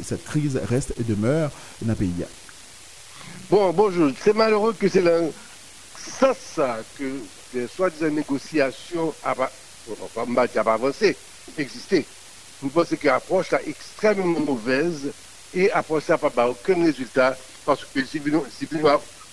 [0.02, 1.50] cette crise reste et demeure
[1.82, 2.24] dans le pays.
[3.50, 4.10] Bon, bonjour.
[4.20, 5.04] C'est malheureux que c'est
[6.10, 7.04] ça que
[7.54, 11.14] les soi-disant négociations n'ont pas avancé,
[11.58, 12.06] existé.
[12.62, 15.12] Nous pensons que l'approche est extrêmement mauvaise
[15.54, 18.20] et approche ça n'a pas aucun résultat parce que si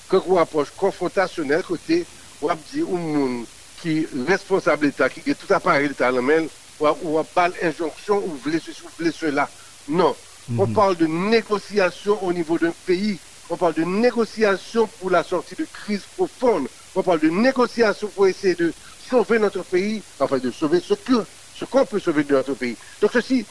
[0.07, 2.05] quand on approche confrontationnelle, côté,
[2.41, 3.45] on va dire au monde
[3.81, 8.59] qui est responsable d'État, qui est tout appareil d'État, ou on pas l'injonction, ou voulez
[8.59, 9.49] ceci, ou voulez cela.
[9.87, 10.15] Non.
[10.57, 10.73] On mhm.
[10.73, 13.17] parle de négociation au niveau d'un pays.
[13.49, 16.67] On parle de négociation pour la sortie de crise profonde.
[16.95, 18.73] On parle de négociation pour essayer de
[19.09, 21.23] sauver notre pays, enfin de sauver ce que
[21.57, 22.75] ce qu'on peut sauver de notre pays.
[23.01, 23.45] Donc ceci,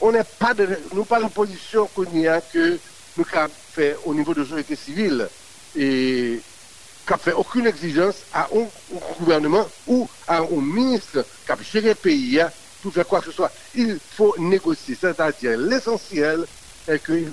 [0.00, 2.78] on n'est pas de, nous pas en position qu'on y a que
[3.16, 5.28] nous avons fait au niveau de la société civile
[5.76, 6.40] et
[7.10, 8.66] n'a fait aucune exigence à un,
[9.18, 12.50] gouvernement ou à un ministre qui a géré le pays hein,
[12.82, 13.50] pour faire quoi que ce soit.
[13.74, 16.44] Il faut négocier, c'est-à-dire l'essentiel
[16.86, 17.30] est qu'il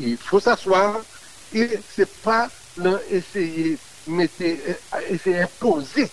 [0.00, 1.00] il, faut s'asseoir
[1.54, 2.48] et c'est pas
[3.10, 4.42] essayer, mettre,
[5.08, 6.10] essayer d'imposer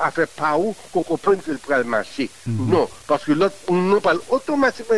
[0.00, 2.30] à faire par où qu'on comprenne que le marcher.
[2.46, 2.70] Mhm.
[2.70, 4.96] Non, parce que l'autre, on parle automatiquement,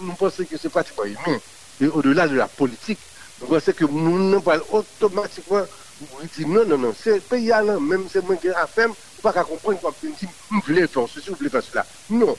[0.00, 1.38] nous pensons que c'est pratiquement humain
[1.80, 2.98] et au-delà de la politique,
[3.40, 5.62] vous pensez que nous parlons automatiquement,
[6.00, 8.88] vous dites non, non, non, c'est pays même c'est moi qui a fait,
[9.22, 11.86] pas qu'à comprendre qu'on peut dire, vous voulez faire ceci, vous voulez faire cela.
[12.10, 12.36] Non.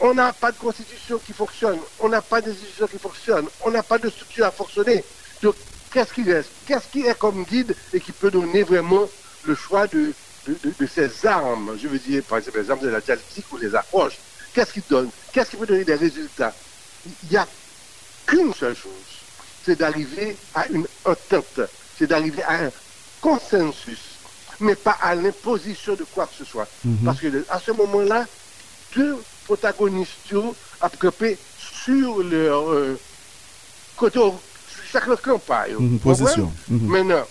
[0.00, 3.82] On n'a pas de constitution qui fonctionne, on n'a pas d'institution qui fonctionne, on n'a
[3.82, 5.04] pas de structure à fonctionner.
[5.42, 5.54] Donc,
[5.92, 6.50] qu'est-ce qui reste?
[6.66, 9.08] Qu'est-ce qui est comme guide et qui peut donner vraiment
[9.44, 10.12] le choix de,
[10.46, 13.56] de, de, ces armes Je veux dire, par exemple, les armes de la dialectique ou
[13.56, 14.18] les approches.
[14.52, 16.54] Qu'est-ce qui donne Qu'est-ce qui peut donner des résultats?
[17.24, 17.46] Il y a
[18.26, 18.92] qu'une seule chose,
[19.64, 21.60] c'est d'arriver à une entente,
[21.98, 22.70] c'est d'arriver à un
[23.20, 23.98] consensus,
[24.60, 26.68] mais pas à l'imposition de quoi que ce soit.
[26.84, 26.98] Mhm.
[27.04, 28.26] Parce que à ce moment-là,
[28.94, 30.54] deux protagonistes ont
[30.98, 32.98] campé sur leur euh,
[33.96, 34.20] côté,
[34.90, 35.40] chaque camp.
[35.78, 36.52] Mmh, position.
[36.68, 36.86] Mhm.
[36.88, 37.26] Maintenant,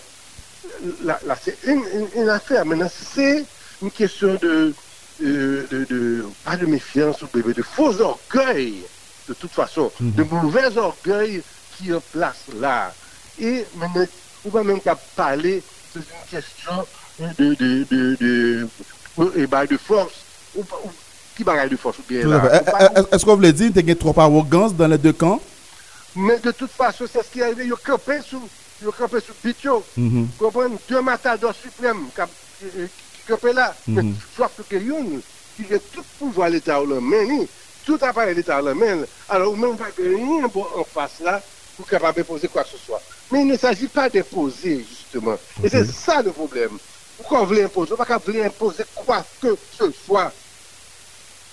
[1.04, 2.64] là, c'est une, affaire.
[2.64, 3.44] Maintenant, c'est
[3.82, 4.74] une question de,
[5.20, 8.82] de, de, pas de méfiance ou de faux orgueil
[9.28, 10.12] de toute façon, mhm.
[10.12, 11.42] de mauvais orgueil
[11.76, 12.92] qui est en place là.
[13.40, 14.04] Et maintenant,
[14.44, 16.86] on va même pas parler, c'est une question
[17.18, 18.68] de, de, de, de,
[19.18, 20.12] de, de force.
[20.56, 20.64] Ou,
[21.36, 22.62] qui bagaille de force ou bien là?
[23.10, 25.40] Est-ce qu'on vous dire qu'il y a trop arrogance dans les deux camps?
[26.14, 27.64] Mais de toute façon, c'est ce qui est arrivé.
[27.64, 28.38] Il y a campé sur,
[28.80, 29.84] il y a campé sur Bitio.
[29.96, 30.76] Vous comprenez?
[30.88, 32.08] Deux matadors suprêmes
[32.58, 32.66] qui
[33.26, 33.74] campé là.
[33.86, 34.02] Mais
[34.36, 35.20] sauf que Youn,
[35.56, 37.44] qui a tout pouvoir l'État le main,
[37.84, 39.04] tout appareil la main.
[39.28, 41.42] Alors, ou même pas rien en face là
[41.76, 43.00] pour capable de poser quoi que ce soit.
[43.30, 45.36] Mais il ne s'agit pas d'imposer, justement.
[45.62, 46.78] Et c'est ça le problème.
[47.16, 50.32] Pourquoi on veut imposer On ne va pas imposer quoi que ce soit.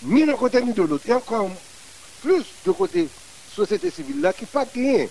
[0.04, 1.08] Ni d'un côté ni de l'autre.
[1.08, 1.50] Et encore
[2.22, 3.08] plus de côté
[3.56, 5.08] société civile là qui pas rien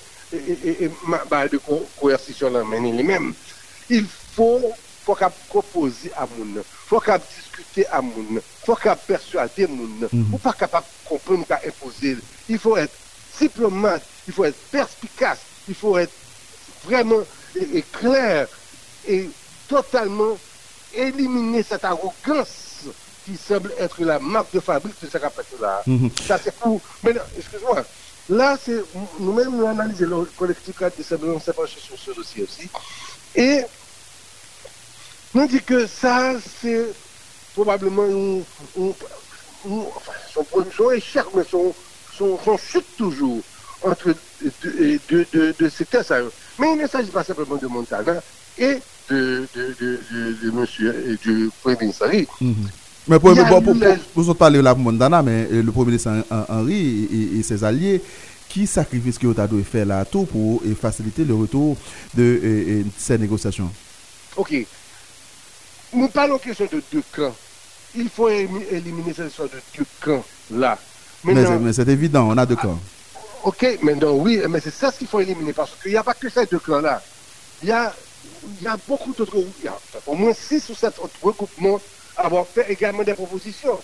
[1.31, 1.59] bah, de
[1.99, 3.35] coercition là, mais lui-même.
[3.89, 4.73] Il faut,
[5.05, 5.17] faut
[5.49, 6.63] proposer à moun.
[6.87, 8.41] faut qu'on discuter à moun.
[8.65, 10.09] faut qu'on persuader moun.
[10.13, 12.17] Mm Ou pas capable comprendre qu'à imposer.
[12.49, 12.95] Il faut être
[13.41, 16.13] diplomate, il faut être perspicace, il faut être
[16.85, 17.23] vraiment
[17.57, 18.47] et, clair
[19.09, 19.29] et
[19.69, 20.39] totalement
[20.95, 22.85] éliminer cette arrogance
[23.25, 25.83] qui semble être la marque de fabrique de ce là.
[25.87, 26.11] Mhm.
[26.27, 26.81] Ça c'est pour.
[27.03, 27.85] Mais excuse-moi.
[28.31, 28.81] Là, c'est
[29.19, 32.69] nous-mêmes nous analysons le collectif 4 décembre, on s'est penché sur ce dossier aussi.
[33.35, 33.63] Et
[35.35, 36.87] nous dit que ça, c'est
[37.55, 38.07] probablement
[38.73, 38.95] son,
[40.77, 41.75] son échec, mais son,
[42.17, 43.41] son, chute toujours
[43.83, 46.05] entre deux de, de, de, secteurs
[46.61, 48.23] Mais il ne s'agit pas simplement de Montana
[48.57, 52.29] et de, de, de, de, monsieur du Premier ministre Henry.
[52.41, 52.80] Mm-hmm.
[53.09, 53.63] Mais pour, pour, pour,
[54.15, 56.11] pour, pour, parler là Montana, mais euh, le Premier ministre
[56.49, 58.03] Henry et, et ses alliés,
[58.49, 61.77] qui sacrifie ce que vous avez fait là tout pour faciliter le retour
[62.15, 63.71] de ces négociations?
[64.37, 64.55] Ok.
[65.93, 67.35] Nous parlons question de deux camps.
[67.97, 70.79] Il faut éliminer cette sorte de deux camps là.
[71.25, 72.79] mais c'est évident, on a deux camps.
[73.43, 76.29] Ok, maintenant oui, mais c'est ça qu'il faut éliminer parce qu'il n'y a pas que
[76.29, 77.03] ces deux camps là.
[77.63, 77.95] Il y a,
[78.61, 81.81] il y a beaucoup d'autres, il y a au moins six ou sept autres regroupements
[82.21, 83.79] avoir fait également des propositions.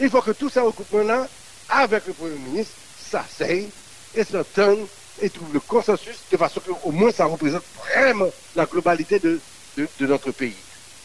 [0.00, 1.26] Il faut que tous ces regroupements là,
[1.68, 2.74] avec le Premier ministre,
[3.10, 3.68] s'asseyent
[4.14, 4.86] et s'entendent
[5.20, 9.40] et trouvent le consensus de façon qu'au moins ça représente vraiment la globalité de,
[10.00, 10.54] notre pays.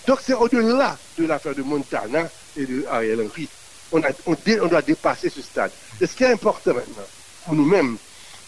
[0.07, 3.47] Donc c'est au-delà de l'affaire de Montana et de Ariel Henry.
[3.91, 5.71] On, doit dépasser ce stade.
[6.01, 7.05] Et ce qui est important maintenant,
[7.45, 7.97] pour nous-mêmes,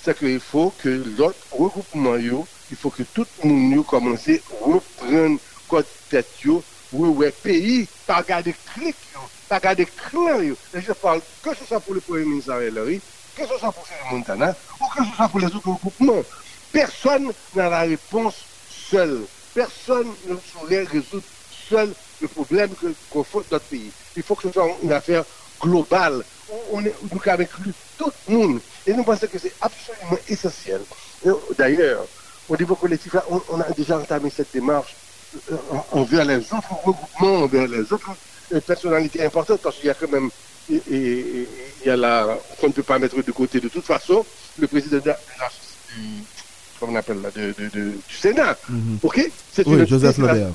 [0.04, 5.39] c'est qu'il faut que l'autre regroupement, il faut que tout le monde commence à reprendre
[5.67, 6.28] côté tête,
[6.95, 8.95] pour le pays, pas garder clic,
[9.49, 10.39] pas garder clair.
[10.41, 12.99] Et je parle que ce soit pour le Premier ministre Ariel
[13.36, 16.23] que ce soit pour les Montana ou que ce soit pour les autres groupements.
[16.71, 18.36] Personne n'a la réponse
[18.69, 19.21] seul.
[19.53, 21.23] Personne ne saurait résoudre
[21.69, 23.91] seul le problème que confronte notre pays.
[24.15, 25.25] Il faut que ce soit une affaire
[25.62, 26.23] globale.
[26.71, 28.60] On est, nous inclus tout le monde.
[28.88, 30.81] Et nous pensons que c'est absolument essentiel.
[31.58, 32.05] D'ailleurs,
[32.47, 33.15] au niveau collectif,
[33.49, 34.95] on, a déjà entamé cette démarche
[35.91, 38.12] envers les autres regroupements, envers les autres
[38.65, 40.30] personnalités importantes, parce qu'il y a quand même
[40.71, 40.82] et,
[41.82, 44.26] il y a la, qu'on ne peut pas mettre de côté de toute façon,
[44.58, 45.17] le président de la,
[45.95, 46.24] du,
[46.82, 48.58] on appelle là, de, de, du Sénat.
[48.69, 49.00] Mhm.
[49.04, 49.32] Ok?
[49.52, 50.50] C'est Oui, Joseph Lobert.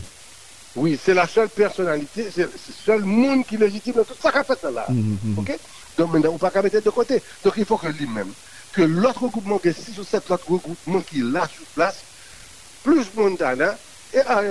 [0.76, 2.52] Oui, c'est la seule personnalité, c'est le
[2.84, 4.86] seul monde qui légitime tout ça qu'a fait là.
[4.88, 5.38] Mhm, mhm.
[5.38, 5.58] Ok?
[5.98, 7.22] Donc maintenant, on ne peut pas mettre de côté.
[7.44, 8.32] Donc il faut que lui-même,
[8.72, 12.02] que l'autre regroupement, que 6 ou 7 autres regroupements qui là sur place,
[12.84, 13.76] plus Montana,
[14.12, 14.42] et à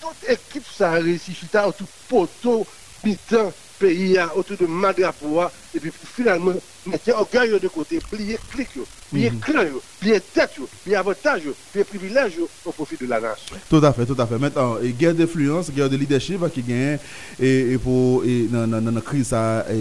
[0.00, 2.66] toute équipe, ça a réussi, tout poteau,
[3.04, 6.54] mi-temps, pays autour de Madrapoa et puis finalement
[6.86, 8.68] mettre orgueil de côté, plier clic,
[9.10, 9.40] plier mhm.
[9.40, 9.62] clan,
[10.00, 10.50] plier tête,
[10.82, 11.42] plier avantage,
[11.72, 13.56] plier privilège au profit de la nation.
[13.68, 14.38] Tout à fait, tout à fait.
[14.38, 16.98] Maintenant, il y guerre d'influence, guerre de leadership qui gagne
[17.40, 19.34] et, et pour et la crise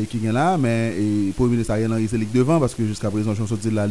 [0.09, 3.33] qui gagne là, mais le Premier ministre a rien Ligue devant parce que jusqu'à présent,
[3.33, 3.87] je suis dit la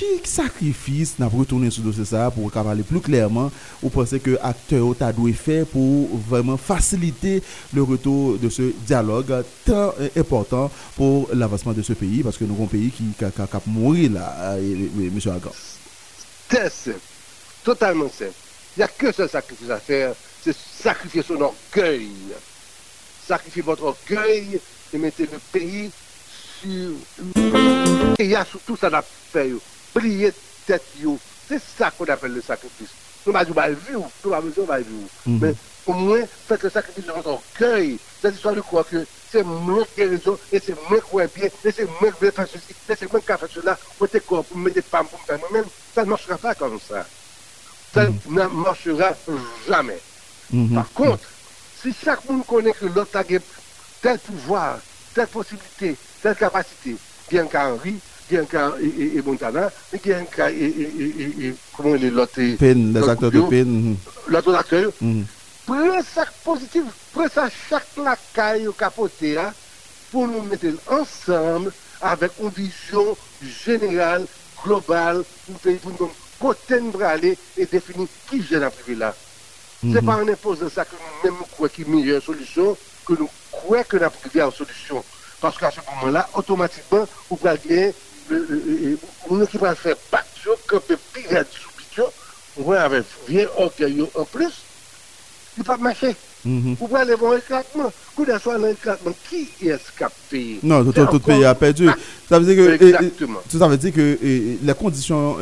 [0.00, 0.22] Ligue pouvoir et Namel.
[0.22, 3.50] Qui sacrifice n'a retourné sur dossier ça pour parler plus clairement
[3.82, 7.42] ou pensez que acteur a dû faire pour vraiment faciliter
[7.74, 12.54] le retour de ce dialogue tant important pour l'avancement de ce pays parce que nous
[12.54, 15.18] avons un pays qui a mouru là, M.
[15.26, 15.52] Agan.
[16.48, 17.00] C'est simple,
[17.64, 18.32] totalement simple.
[18.76, 22.08] Il n'y a que ce sacrifice à faire, c'est sacrifier son orgueil.
[23.26, 24.60] Sacrifier votre orgueil
[24.92, 25.90] et mettre le pays
[26.60, 26.92] sur...
[28.18, 29.46] Et il y a surtout ça à faire
[29.96, 30.32] plier
[30.66, 30.82] tête
[31.48, 32.90] C'est ça qu'on appelle le sacrifice.
[33.26, 34.30] Nous ne pas vivre, nous
[34.66, 35.08] pas vivre.
[35.26, 35.54] Mais
[35.86, 37.80] au moins, faites le sacrifice de votre cœur.
[38.20, 41.40] Cette histoire de croire que c'est moi qui ai raison, et c'est moi qui ai
[41.40, 43.78] bien, et c'est moi qui vais faire ceci, et c'est moi qui ai fait cela,
[43.98, 45.64] pour te corps, pour mettre des femmes, pour me faire moi-même.
[45.94, 47.06] Ça ne marchera pas comme ça.
[47.92, 48.18] Ça mhm.
[48.28, 49.12] ne marchera
[49.66, 50.00] jamais.
[50.52, 50.74] Mhm.
[50.74, 51.24] Par contre,
[51.82, 54.78] si chaque monde connaît que l'autre a tel pouvoir,
[55.14, 56.96] telle possibilité, telle capacité,
[57.28, 57.98] bien qu'Henri,
[58.30, 63.68] Et, et, Montana, et, et, comment il est l'autre Pen, les acteurs de Pen.
[63.68, 63.96] Mhm.
[64.28, 64.90] L'autre acteur.
[65.00, 65.22] Mm.
[65.64, 69.54] Prenez ça positif, prenez ça chaque lacaille au capoté là,
[70.10, 74.26] pour nous mettre ensemble avec une vision générale,
[74.64, 75.22] globale,
[75.82, 76.10] pour nous
[76.40, 79.14] côté nous aller et définir qui j'ai la là.
[79.82, 79.94] Mm -hmm.
[79.94, 82.76] C'est pas en imposant ça que nous même croyons qu'il y a une meilleure solution,
[83.06, 85.04] que nous croyons que nous avons une solution.
[85.40, 85.80] Parce qu'à ce
[88.28, 92.10] moun ki pral fè paksyon, kapè pigat soubidyon,
[92.60, 94.62] mwen avè vyen anteryon an plus,
[95.56, 96.14] li pa mâche.
[96.44, 96.76] Mhm.
[96.80, 97.92] Ou pral evon eklatman.
[99.28, 101.88] Qui Non, tout, tout, pays a perdu.
[102.28, 103.38] Ça veut dire que, Exactement.
[103.48, 104.18] ça veut dire que
[104.62, 105.36] les conditions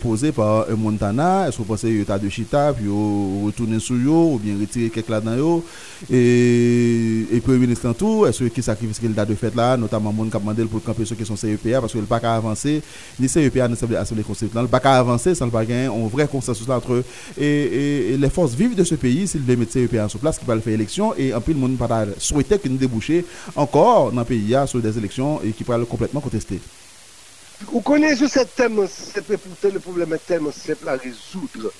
[0.00, 4.38] posées par Montana, est-ce que vous pensez qu'il de chita, puis retourner sur eux, ou
[4.42, 5.62] bien retirer quelques là-dedans,
[6.10, 9.76] et, et Premier ministre en tout, est-ce qu'il sacrifie ce qu'il a de fait là,
[9.76, 12.80] notamment mon cap mandel pour camper sur question CEPA, parce que le pas qu'à avancer,
[13.18, 16.26] ni CEPA ni l'Assemblée constitutionnelle, le pas qu'à avancer sans le pas gagner un vrai
[16.26, 17.02] consensus entre
[17.38, 20.54] et, les forces vives de ce pays, s'il veut mettre CEPA sur place, qui va
[20.54, 23.22] le faire élection, et en plus le monde pas souhaiter que nous débouchions
[23.56, 26.60] encore dans le pays sur des élections et qui pourraient complètement contester.
[27.72, 31.72] Vous connaissez ce thème, le problème est tellement simple à résoudre.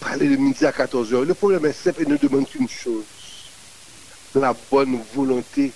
[0.00, 3.04] Parler de midi à 14 h Le problème est simple et ne demande qu'une chose
[4.38, 5.72] la bonne volonté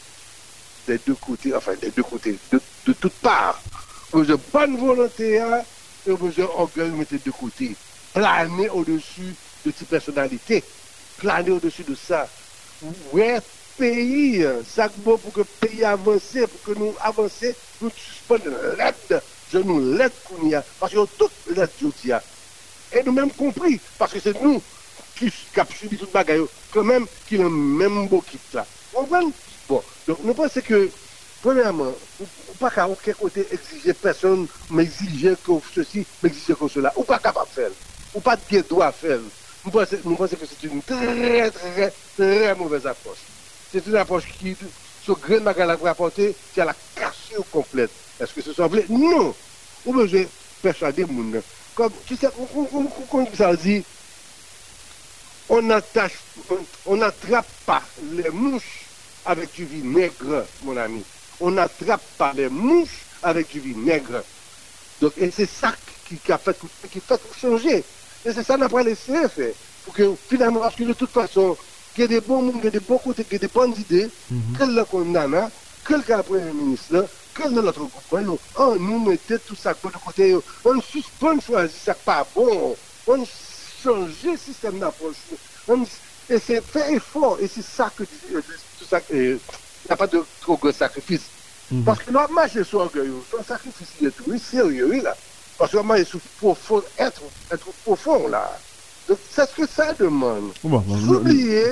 [0.87, 2.61] des deux côtés, enfin des deux côtés, de,
[2.93, 3.61] toutes parts.
[4.13, 5.63] Vous avez bonne volonté hein,
[6.07, 7.75] et vous avez orgueil mettez de côté.
[8.15, 9.35] Planer au-dessus
[9.65, 10.63] de ces personnalités.
[11.19, 12.29] Planer au-dessus de ça.
[13.13, 13.39] Ouais,
[13.77, 19.23] pays, ça bon pour que le pays avance, pour que nous avancions, nous suspendons l'aide,
[19.53, 22.23] je nous l'aide qu'on y a, parce que toute l'aide qu'il y a.
[22.93, 24.63] Et nous même compris, parce que c'est nous
[25.17, 28.67] qui avons subi toute bagaille, quand même, qui avons même beau quitte là.
[28.93, 29.33] Vous comprenez?
[29.69, 30.89] Bon, donc nous pensons que,
[31.43, 31.93] premièrement,
[32.61, 36.93] pas qu'à aucun côté exiger personne, mais exiger que ceci, mais que cela.
[36.97, 37.71] Ou pas capable de faire.
[38.15, 39.19] Ou pas de droit à faire.
[39.65, 39.73] Nous
[40.05, 43.19] nous pensons que c'est une très, très, très mauvaise approche.
[43.77, 44.57] C'est une approche qui,
[45.05, 47.91] ce grain de bagarre pour apporter, c'est à la cassure complète.
[48.19, 48.87] Est-ce que ce soit vrai?
[48.89, 49.35] Non.
[49.85, 50.25] Ou besoin
[50.63, 51.43] persuader le monde.
[51.75, 52.31] Comme, tu sais,
[53.37, 53.85] ça dit,
[55.51, 55.59] on
[56.87, 58.87] on n'attrape pas les mouches
[59.27, 61.05] avec du vinaigre, mon ami.
[61.39, 64.23] On n'attrape pas les mouches avec du vinaigre.
[65.03, 65.75] Donc, et c'est ça
[66.09, 66.57] qui, qui, a fait,
[66.91, 67.85] qui fait changer.
[68.25, 69.53] Et c'est ça qu'on n'a pas laissé faire.
[69.85, 71.59] Pour que finalement, parce que de toute façon,
[71.97, 73.47] qu'il y ait des bons mondes, qu'il y ait des bons côtés, qu'il y ait
[73.49, 74.59] des bonnes idées, -hmm.
[74.59, 75.51] que le condamne,
[75.87, 80.81] que le premier ministre, que notre groupe, on nous mettait tout ça de côté, on
[80.93, 82.77] suspend choisir ça pas bon,
[83.07, 83.25] on
[83.83, 85.17] change le système d'approche.
[86.29, 88.05] Et c'est fait effort, et c'est ça que
[88.79, 89.39] tout ça, il
[89.87, 91.27] n'y a pas de trop gros sacrifice.
[91.71, 91.85] -hmm.
[91.87, 95.15] Parce que là, marcher sur orgueil, un sacrifice qui est tout, sérieux, là.
[95.59, 97.23] Parce que moi, il faut profond, être,
[97.55, 98.45] être profond, là.
[99.31, 100.51] C'est ce que ça demande.
[100.65, 101.67] Bon, bon, s'oublier,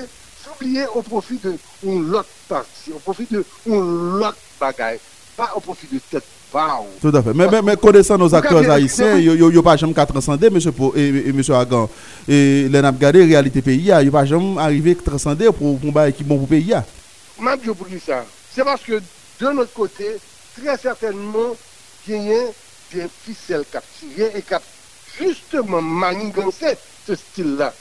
[0.44, 5.00] s'oublier au profit de l'autre partie, au profit de l'autre bagaille,
[5.36, 6.24] pas au profit de tête
[6.54, 6.86] Wow.
[7.00, 7.34] Tout à fait.
[7.34, 10.58] Mais, mais, mais connaissant nos acteurs haïtiens, il n'y a pas jamais qu'à transcender, M.
[10.94, 11.90] Et, et, monsieur Hagan.
[12.28, 15.46] Et les n'a regardé la réalité pays, il n'y a pas jamais arrivé à transcender
[15.46, 16.72] pour combattre qui bon pour pays.
[17.40, 18.24] Même je vous dis ça.
[18.54, 18.92] C'est parce que
[19.40, 20.06] de notre côté,
[20.56, 21.56] très certainement,
[22.06, 22.44] il y a
[22.92, 24.54] des ficelles capturées et qui
[25.18, 26.76] justement manigancé
[27.06, 27.74] ce style-là.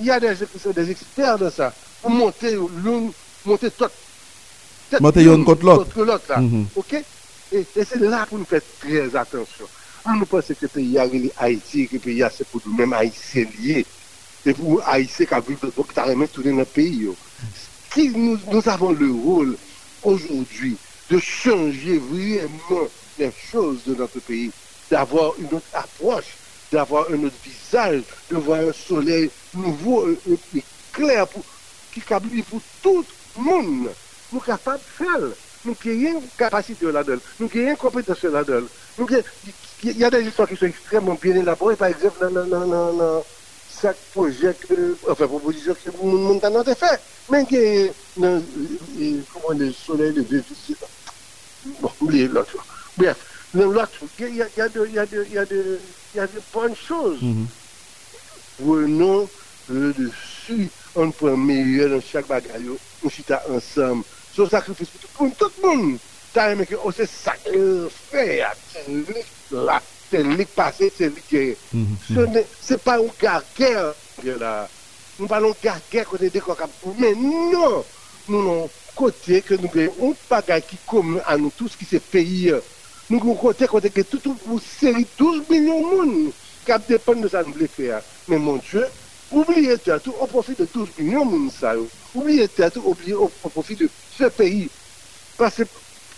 [0.00, 0.34] Il y a des,
[0.74, 2.52] des experts de ça pour monter
[2.84, 3.12] l'une,
[3.44, 3.84] monter tout.
[5.00, 6.02] Monter une contre l'autre.
[6.02, 6.38] l'autre, là.
[6.38, 6.66] Mm -hmm.
[6.80, 6.92] OK?
[7.52, 9.66] Et, et c'est là pour nous faire très attention.
[10.06, 11.06] On nous pense que le pays a
[11.38, 13.84] Haïti, que le pays c'est pour nous-mêmes haïtiens liés.
[14.42, 17.08] C'est pour haïtiens qui vivent carrément tourner dans le pays.
[17.92, 19.56] Qui nous, nous avons le rôle
[20.02, 20.76] aujourd'hui
[21.10, 22.88] de changer vraiment
[23.18, 24.50] les choses de notre pays,
[24.90, 26.30] d'avoir une autre approche,
[26.72, 31.42] d'avoir un autre visage, de voir un soleil nouveau et clair pour,
[31.92, 33.04] qui cablit pour tout
[33.38, 33.90] le monde.
[34.32, 35.30] Nous sommes capables de faire
[35.64, 38.66] nous avons une capacité là-dedans, nous avons une compétence là-dedans.
[39.82, 43.24] Il y a des histoires qui sont extrêmement bien élaborées, par exemple, dans,
[43.80, 44.54] chaque projet,
[45.08, 47.00] enfin, proposition que le monde a fait.
[47.30, 50.78] Mais il y a comment le soleil, le déficit.
[51.80, 52.56] Bon, oubliez l'autre.
[52.96, 53.16] Bref,
[53.54, 55.78] l'autre, il y a, y de,
[56.14, 57.20] il y a de bonnes choses.
[57.22, 57.46] Mm -hmm.
[58.62, 59.28] Prenons
[59.68, 62.70] le dessus, on prend meilleur dans chaque bagaille,
[63.04, 64.04] on chita ensemble.
[64.34, 65.98] Son sacrifice pour tout le monde.
[66.32, 68.54] T'as aimé que on s'est sacrifié à
[69.50, 71.56] là, c'est le passé, c'est le guerre.
[71.74, 72.44] Mm-hmm.
[72.62, 73.94] Ce n'est pas un guerre
[74.38, 74.68] là.
[75.18, 76.68] Nous parlons guerre côté des coca.
[76.98, 77.84] Mais non,
[78.28, 82.00] nous non côté que nous avons un bagage qui commun à nous tous qui c'est
[82.00, 82.52] pays.
[83.10, 86.30] Nous avons côté côté que tout une série 12 millions de monde
[86.64, 88.00] qui dépendent de ça nous voulons faire.
[88.28, 88.84] Mais mon Dieu,
[89.32, 91.74] oubliez tout au profit de 12 millions de monde ça.
[92.14, 94.68] Oubliez tout oubliez au profit de ce pays.
[95.36, 95.62] Parce que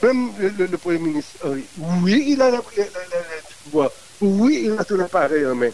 [0.06, 1.32] même le, le, le Premier ministre,
[2.02, 2.58] oui, il a le
[3.64, 3.90] pouvoir.
[4.20, 5.70] Oui, il a tout l'appareil en main.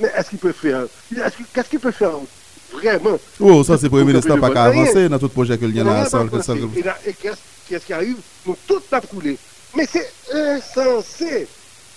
[0.00, 0.86] Mais est-ce qu'il peut faire
[1.54, 2.12] Qu'est-ce qu'il peut faire
[2.72, 5.74] vraiment Oh, ça, c'est le Premier ministre n'a pas qu'à avancer dans tout projet qu'il
[5.76, 6.08] y a là.
[7.06, 8.16] Et qu'est-ce qui arrive?
[8.44, 9.38] Nous, tout a coulé.
[9.76, 11.46] Mais c'est insensé.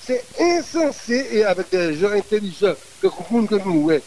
[0.06, 3.08] C'est insensé et avec des gens intelligents que
[3.66, 4.02] nous, ouais,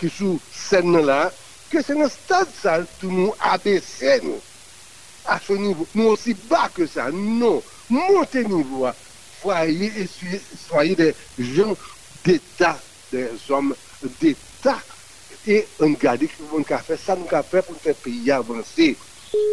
[0.00, 1.30] qui sont scène là,
[1.70, 4.40] que c'est un stade ça, tout nous abaisser nous
[5.26, 5.86] à ce niveau.
[5.94, 7.10] Nous aussi bas que ça.
[7.12, 7.62] Non.
[7.88, 8.86] Montez niveau.
[9.40, 10.08] Soyez,
[10.68, 11.76] soyez des gens
[12.24, 12.80] d'État,
[13.12, 13.74] des hommes
[14.20, 14.78] d'État.
[15.46, 18.96] Et on garde que nous avons fait ça, nous fait pour faire pays avancer.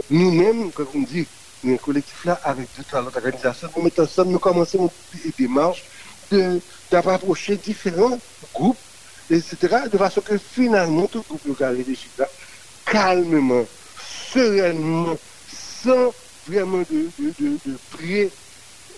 [0.10, 1.28] Nous-mêmes, comme on dit,
[1.68, 3.70] un collectif là avec d'autres organisations.
[3.76, 4.90] Nous mettons ensemble, nous commençons
[5.26, 5.84] une démarche
[6.92, 8.20] d'approcher différents
[8.54, 8.78] groupes,
[9.30, 9.58] etc.,
[9.92, 12.28] de façon que finalement tout groupe local réfléchit là
[12.86, 13.66] calmement,
[14.32, 15.18] sereinement,
[15.52, 16.14] sans
[16.48, 18.32] vraiment de, de, de, de pré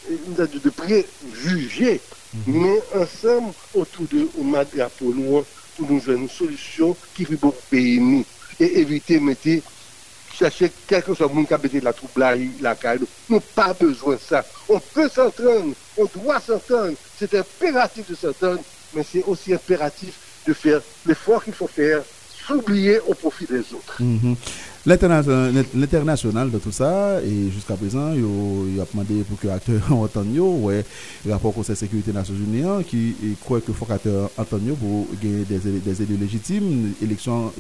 [0.10, 2.02] euh, de pré-juger,
[2.36, 2.40] mm-hmm.
[2.48, 5.46] mais ensemble autour de Oumad et Apollon
[5.78, 8.26] pour nous faire une solution qui fait bon pays nous
[8.60, 9.48] et éviter de mettre
[10.34, 12.26] chercher quelque chose qui a pété la trouble
[12.62, 13.00] la caille.
[13.30, 14.44] Nous n'avons pas besoin de ça.
[14.70, 16.94] On peut s'entendre, on doit s'entendre.
[17.18, 18.62] C'est impératif de s'entendre,
[18.94, 20.14] mais c'est aussi impératif
[20.48, 22.02] de faire l'effort qu'il faut faire,
[22.46, 23.98] s'oublier au profit des autres.
[24.00, 24.36] Mm -hmm.
[24.84, 30.80] L'internasyonal de tout sa, et jusqu'à présent, yo ap mande pou ke akteur Antonio, wè,
[31.30, 36.18] rapport konsey sekurite nasyon jounian, ki kwe ke fok akteur Antonio pou genye des elè
[36.18, 37.52] legitime, eleksyon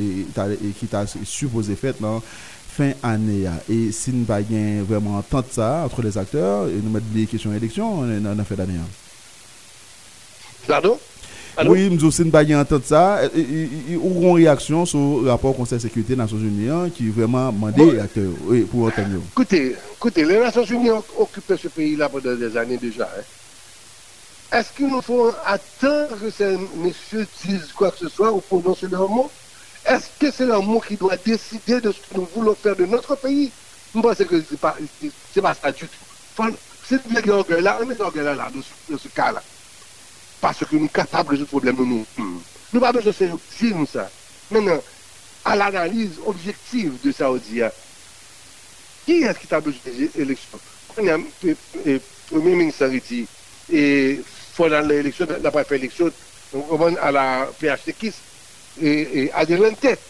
[0.80, 2.24] ki ta supposé fèt nan
[2.72, 3.50] fin année.
[3.70, 4.40] Et si nous pas
[4.88, 8.56] vraiment entendre ça entre les acteurs, et nous mettons des questions élection, on a fait
[8.56, 8.80] d'année.
[10.68, 10.98] Pardon?
[11.66, 13.20] Oui, nous aussi pas entendre ça.
[13.36, 17.52] Ou une réaction sur le rapport Conseil de sécurité des Nations Unies hein, qui vraiment
[17.52, 18.32] demandé acteurs
[18.72, 19.22] pour entendre.
[19.34, 23.04] Écoutez, écoutez, les Nations Unies ont occupé ce pays-là pendant des années déjà.
[23.04, 24.58] Hein.
[24.58, 28.84] Est-ce qu'il nous faut attendre que ces messieurs disent quoi que ce soit ou prononcent
[28.90, 29.30] leur mot
[29.86, 33.16] Est-ce que c'est mot qui doit décider de ce que nous voulons faire de notre
[33.16, 33.52] pays?
[33.94, 34.78] Je pense que ce n'est pas,
[35.42, 36.44] pas ça du tout.
[36.88, 38.36] C'est orgueil là, on met l'orgueil là,
[38.90, 39.42] dans ce cas-là
[40.42, 42.06] parce que nous sommes capables de résoudre le problème nous.
[42.18, 44.08] Nous n'avons pas besoin de dire.
[44.50, 44.84] Maintenant,
[45.46, 47.72] à l'analyse objective de Saoudia,
[49.06, 49.80] qui est-ce qui a besoin
[50.16, 50.60] d'élections
[50.98, 53.28] Le Premier ministre dit,
[53.72, 54.20] et
[54.58, 56.12] pendant l'élection, n'a fait l'élection,
[57.02, 58.14] à la PHTKIS,
[58.80, 60.02] et, et en tête.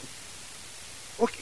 [1.20, 1.34] Ok.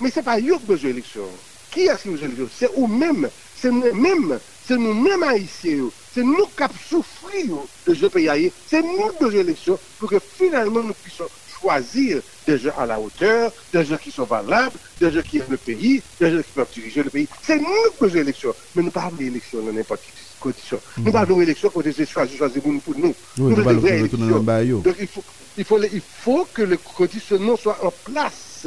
[0.00, 1.22] Mais ce n'est pas eux qui ont besoin d'élection.
[1.70, 3.28] Qui est-ce qui a besoin C'est eux-mêmes.
[3.56, 4.38] C'est nous-mêmes.
[4.66, 5.90] C'est nous-mêmes haïtiens.
[6.14, 7.56] C'est nous qui avons souffert
[7.86, 8.52] de ce pays.
[8.68, 11.26] C'est nous de l'élection pour que finalement nous puissions
[11.60, 15.46] choisir des gens à la hauteur, des gens qui sont valables, des gens qui aiment
[15.50, 17.28] le pays, des gens qui peuvent diriger le pays.
[17.42, 17.66] C'est nous
[17.98, 18.54] qui avons l'élection.
[18.74, 20.80] Mais nous ne parlons pas d'élection dans n'importe quelle condition.
[20.98, 22.80] Nous ne parlons pas d'élection quand c'est choisi, choisi pour nous.
[22.80, 23.14] Pour nous.
[23.36, 24.42] nous vraies élections.
[24.80, 25.24] Donc il faut,
[25.56, 28.66] il, faut, il faut que le conditionnement soit en place.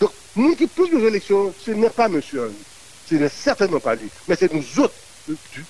[0.00, 2.50] Donc nous qui plus de élections, ce n'est pas monsieur
[3.08, 4.08] Ce n'est certainement pas lui.
[4.28, 4.94] Mais c'est nous autres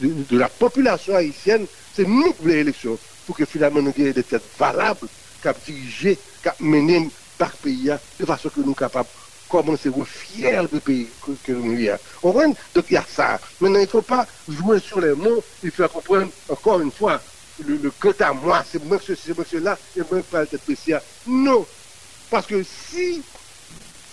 [0.00, 4.22] de, la population haïtienne, c'est nous qui voulons l'élection pour que finalement nous ayons des
[4.22, 5.06] têtes valables
[5.42, 9.08] qui dirigé, qui mené par pays de façon que nous sommes capables
[9.50, 11.08] de commencer à être fiers du pays
[11.44, 11.88] que, nous
[12.22, 12.54] avons.
[12.74, 13.40] Donc il y a ça.
[13.60, 17.20] Maintenant, il ne faut pas jouer sur les mots, il faut comprendre encore une fois
[17.66, 21.02] le, le à moi, c'est moi, c'est monsieur-là, et moi, pas tête spéciale.
[21.26, 21.66] Non.
[22.30, 23.22] Parce que si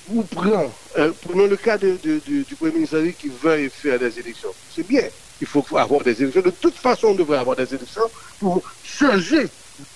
[0.10, 4.54] vous prenez, euh, prenons le cas de, du Premier ministre qui veut faire des élections,
[4.76, 5.04] c'est bien
[5.42, 6.42] il faut avoir des élections.
[6.42, 8.10] De toute façon, on devrait avoir des élections
[8.40, 9.48] pour changer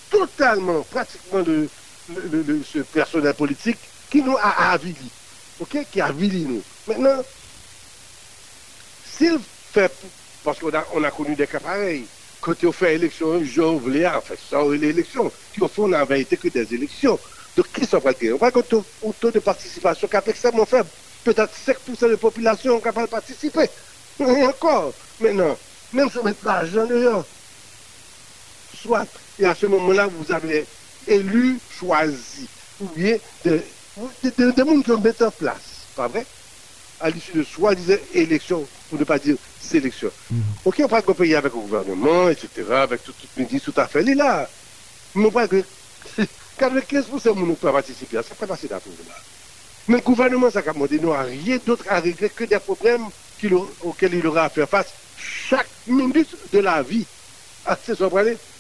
[0.10, 1.68] totalement, pratiquement, le,
[2.64, 3.78] ce personnel politique
[4.10, 5.10] qui nous a avili.
[5.62, 6.64] OK Qui a nous.
[6.88, 7.24] Maintenant,
[9.06, 9.40] s'il
[9.72, 9.92] fait,
[10.44, 12.06] parce qu'on a, on connu des cas pareils,
[12.42, 16.48] quand on fait élection, Jean Vléa, en fait, ça, l'élection, au fond n'avait été que
[16.48, 17.20] des élections.
[17.56, 18.84] Donc, qui sont pas On voit qu'un taux,
[19.20, 20.90] taux de participation qui est extrêmement faible.
[21.24, 23.70] Peut-être 5% de la population qui pas participer.
[24.20, 25.56] Et encore, maintenant,
[25.94, 27.26] même si vous mettez l'argent dehors,
[28.76, 29.06] soit,
[29.40, 30.66] et à ce moment-là, vous avez
[31.08, 32.48] élu, choisi,
[32.80, 33.18] ou bien
[34.24, 36.26] des de, gens qui ont mis en place, pas vrai?
[37.00, 40.12] À l'issue de soi-disant élection, pour ne pas dire sélection.
[40.30, 40.44] Mhm.
[40.66, 43.88] Ok, on parle qu'on paye avec le gouvernement, etc., avec tout, tout, tout, tout à
[43.88, 44.48] fait, il est là.
[45.16, 45.64] Mais on parle que
[46.60, 49.16] 95% de ne peuvent participer, ça ne pas passer d'affaires là.
[49.88, 53.08] Mais le gouvernement, ça a demandé, n'a rien d'autre à régler que des problèmes
[53.82, 57.06] auquel il aura à faire face chaque minute de la vie.
[57.66, 58.02] à ces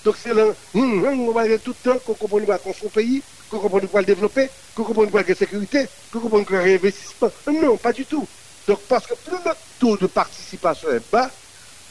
[0.04, 2.90] Donc c'est là, hum, hum, on va tout le temps qu'on comprenne pas qu'on son
[2.90, 6.62] pays, qu'on comprenne pas le développer, qu'on comprenne pas la sécurité, qu'on comprenne pas le
[6.62, 7.32] réinvestissement.
[7.52, 8.28] Non, pas du tout.
[8.68, 11.30] Donc parce que plus le taux de participation est bas,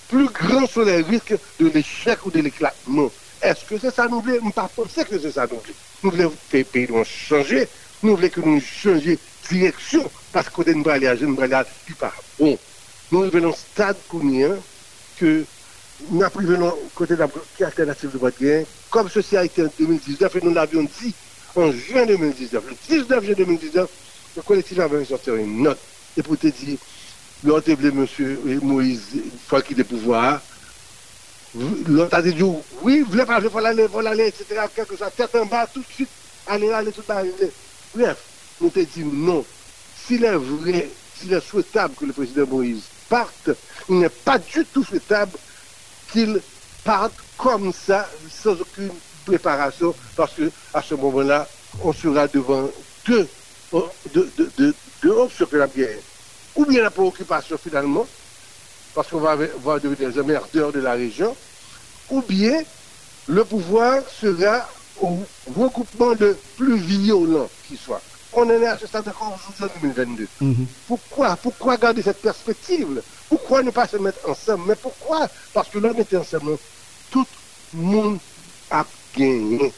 [0.09, 3.11] plus grand sont les risques de l'échec ou de l'éclatement.
[3.43, 5.75] Est-ce que c'est ça nous voulons ne pas penser que c'est ça nous voulons.
[6.03, 7.69] Nous voulons que le pays changer,
[8.03, 9.17] nous voulons que nous changions
[9.49, 11.17] direction, parce qu'on ne va aller à
[11.99, 12.59] pas bon
[13.13, 13.97] nous dans un stade
[15.19, 15.45] que
[16.11, 17.29] nous avons côté de la
[17.67, 18.35] alternative de vote
[18.91, 21.15] comme ceci a été en 2019, et nous l'avions dit
[21.55, 23.91] en juin 2019, le 19 juin 2019,
[24.37, 25.79] le collectif avait sorti une note,
[26.17, 26.79] et pour te dire,
[27.45, 30.41] l'autre monsieur Moïse, une fois qu'il est pouvoir,
[31.87, 32.35] l'autre a dit,
[32.83, 35.81] oui, vous voulez pas, faut aller, faut aller, etc., quelque chose, tête en bas, tout
[35.81, 36.09] de suite,
[36.47, 37.23] aller, aller, tout bas,
[37.95, 38.19] Bref,
[38.61, 39.45] nous te dit non.
[40.07, 43.51] S'il est vrai, s'il est souhaitable que le président Moïse parte,
[43.89, 45.33] il n'est pas du tout souhaitable
[46.13, 46.41] qu'il
[46.85, 48.91] parte comme ça, sans aucune
[49.25, 51.49] préparation, parce que à ce moment-là,
[51.83, 52.69] on sera devant
[53.07, 53.29] deux,
[54.13, 54.75] deux,
[55.11, 55.99] options que la guerre.
[56.57, 58.07] Ou bien la préoccupation finalement,
[58.95, 61.37] parce qu'on va, va devenir des emmerdeurs de la région,
[62.11, 62.63] ou bien
[63.29, 64.69] le pouvoir sera
[65.01, 65.19] au
[65.57, 68.03] regroupement de plus violents qui soit.
[68.33, 70.28] On en est à ce stade encore en 2022.
[70.41, 70.66] Mhm.
[70.87, 73.03] Pourquoi Pourquoi garder cette perspective?
[73.28, 75.28] Pourquoi ne pas se mettre ensemble Mais pourquoi?
[75.53, 76.57] Parce que là, on ensemble.
[77.11, 77.26] Tout
[77.74, 78.18] le monde
[78.70, 79.72] a gagné.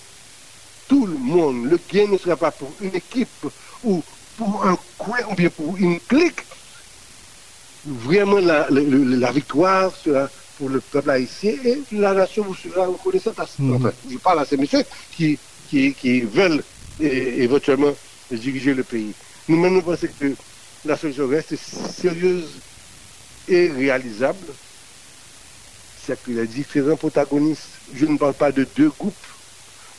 [0.86, 1.64] Tout le monde.
[1.70, 3.46] Le gain ne sera pas pour une équipe
[3.84, 4.02] ou
[4.36, 6.40] pour un coin ou bien pour une clique.
[7.86, 10.28] Vraiment, la, la victoire sera
[10.58, 13.38] pour le peuple haïtien et la nation vous sera reconnaissante.
[13.58, 13.76] Mhm.
[13.76, 14.84] Enfin, je parle à ces messieurs
[15.16, 15.38] qui,
[15.70, 16.62] qui, qui veulent
[17.00, 17.92] éventuellement
[18.36, 19.12] diriger le pays.
[19.48, 20.34] Nous-mêmes, nous pensons que
[20.84, 22.50] la solution reste sérieuse
[23.48, 24.46] et réalisable.
[26.04, 29.14] C'est que les différents protagonistes, je ne parle pas de deux groupes,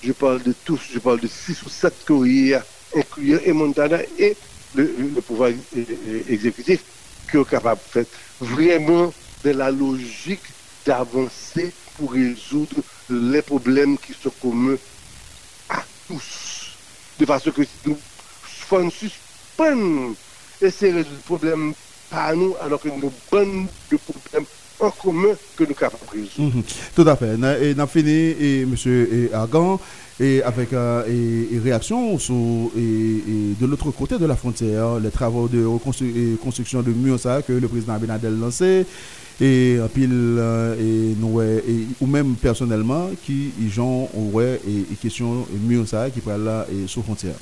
[0.03, 2.59] je parle de tous, je parle de six ou sept courriers,
[2.95, 4.35] incluant et Montana et
[4.75, 4.87] le,
[5.21, 5.51] pouvoir
[6.29, 6.81] exécutif,
[7.29, 8.05] qui est capable de faire
[8.41, 9.13] vraiment
[9.43, 10.43] de la logique
[10.85, 12.75] d'avancer pour résoudre
[13.09, 14.77] les problèmes qui sont communs
[15.69, 16.75] à tous.
[17.19, 17.97] De façon que nous
[18.63, 20.15] faut suspendre
[20.61, 21.73] et c'est le problème
[22.09, 24.45] pas nous, alors que nous avons de problèmes
[24.79, 26.31] en commun que nous avons pris.
[26.37, 26.63] Mhm.
[26.95, 27.35] Tout à fait.
[27.61, 28.75] Et nous fini, et M.
[29.33, 29.79] Argan,
[30.19, 31.03] et avec euh,
[31.63, 32.17] réaction
[33.59, 37.93] de l'autre côté de la frontière, les travaux de reconstruction de murs que le président
[37.93, 38.85] Abinadel lancé
[39.41, 41.41] et pile euh, nous
[41.99, 47.01] ou même personnellement qui ont ouais et, question murs ça qui parle là et sous
[47.01, 47.33] frontière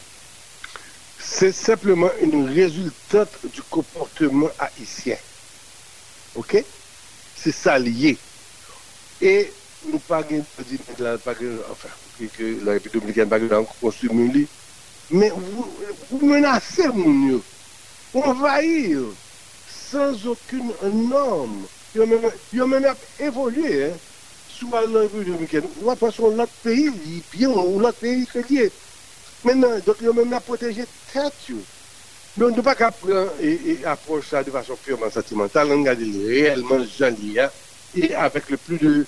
[1.23, 5.17] c'est simplement une résultante du comportement haïtien.
[6.35, 6.63] OK?
[7.35, 8.17] C'est ça lié.
[9.21, 9.51] Et
[9.87, 10.19] nous pas
[11.69, 11.89] enfin,
[12.37, 13.39] que la République dominicaine pas
[13.79, 14.47] construit
[15.11, 15.29] mais
[16.09, 17.41] vous, menacez mon
[18.13, 19.01] envahir
[19.69, 20.71] sans aucune
[21.09, 21.65] norme.
[21.93, 22.01] Il
[22.53, 23.93] y a même évolué hein,
[24.47, 25.63] sous la République dominicaine.
[25.81, 26.89] Ou à façon, l'autre pays,
[27.33, 28.71] bien, ou l'autre pays crédible.
[29.43, 31.33] Maintenant, donc, il y a même protéger tête.
[32.37, 35.67] Mais on ne peut pas prendre et, et approcher ça de façon purement sentimentale.
[35.71, 37.49] On regarde réellement joli hein,
[37.95, 39.05] et avec le plus de,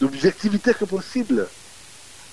[0.00, 1.46] d'objectivité que possible.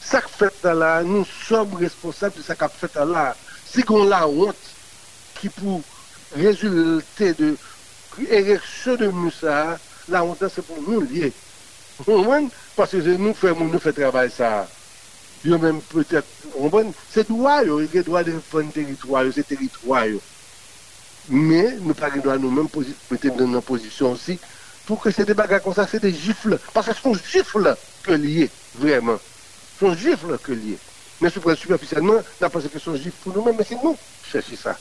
[0.02, 3.36] Ça que fait là, nous sommes responsables de ça qu'a fait là.
[3.66, 4.56] Si on la honte
[5.40, 5.82] qui pour
[6.34, 7.58] résulter de
[8.20, 11.34] l'érection de Moussa, la honte c'est pour nous lier.
[12.76, 14.66] Parce que nous faisons nous fait travail ça
[15.46, 16.28] yo même peut-être,
[17.12, 20.06] c'est droit, il droit de défendre territoire, c'est territoire.
[21.30, 22.68] Mais nous pas nous-mêmes
[23.12, 24.40] mettre dans une position aussi
[24.86, 26.58] pour que ces débats comme ça, c'est des gifles.
[26.74, 29.20] Parce que ce sont gifles que liés, vraiment.
[29.80, 30.80] Ce sont gifles que liés.
[31.22, 34.56] Mais superficiellement, n'a pas que ce sont gifles pour nous-mêmes, mais c'est nous qui cherchons
[34.56, 34.78] ça.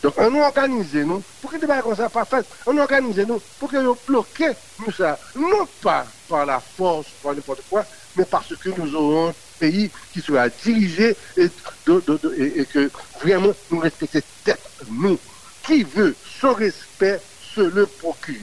[0.00, 2.82] Donc, on nous organise, nous, pour que des débats comme ça pas fait, on nous
[2.82, 4.54] organise, nous, pour que nous bloquions
[4.86, 7.84] nous ça, non pas par la force, par n'importe quoi,
[8.14, 11.48] mais parce que nous aurons pays qui sera dirigé et,
[11.86, 12.90] que
[13.22, 15.18] vraiment nous respectons tête, nous.
[15.66, 17.20] Qui veut son respect
[17.54, 18.34] se le procure.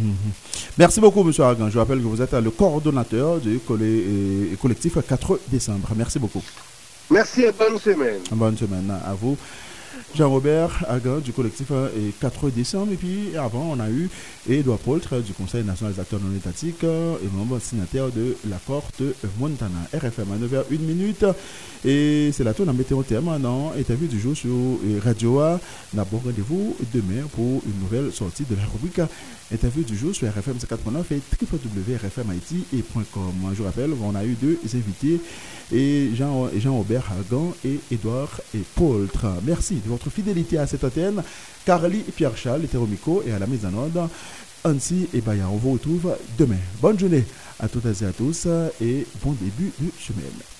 [0.00, 0.14] Mhm.
[0.78, 1.32] Merci beaucoup, M.
[1.38, 1.70] Argan.
[1.70, 3.60] Je rappelle que vous êtes le coordonnateur du
[4.60, 5.88] collectif 4 décembre.
[5.94, 6.42] Merci beaucoup.
[7.10, 8.20] Merci et bonne semaine.
[8.32, 9.36] Bonne semaine à vous.
[10.14, 12.92] Jean-Robert Hagan du collectif euh, et 4 décembre.
[12.92, 14.10] Et puis avant, on a eu
[14.48, 18.84] Edouard Poltre du Conseil national des acteurs non étatiques euh, et membre signataire de l'accord
[18.98, 19.70] de Montana.
[19.94, 21.24] RFM à 9h1 minute.
[21.84, 25.58] Et c'est la tour en météo terme dans interview du jour sur euh, Radio A.
[25.92, 29.00] D'abord, rendez-vous demain pour une nouvelle sortie de la rubrique
[29.52, 33.32] interview du jour sur RFM 4.9 et www.rfmit.com.
[33.54, 35.20] Je rappelle, on a eu deux invités
[35.72, 38.62] et Jean, Jean-Aubert Hagan et Edouard et.
[39.44, 41.22] Merci de votre fidélité à cette antenne.
[41.64, 44.08] Carly Pierre-Charles, Hétéromico et à la mise en ordre.
[44.64, 46.58] Ansi et Baya, on vous retrouve demain.
[46.80, 47.24] Bonne journée
[47.58, 48.46] à toutes et à tous
[48.80, 50.51] et bon début de semaine.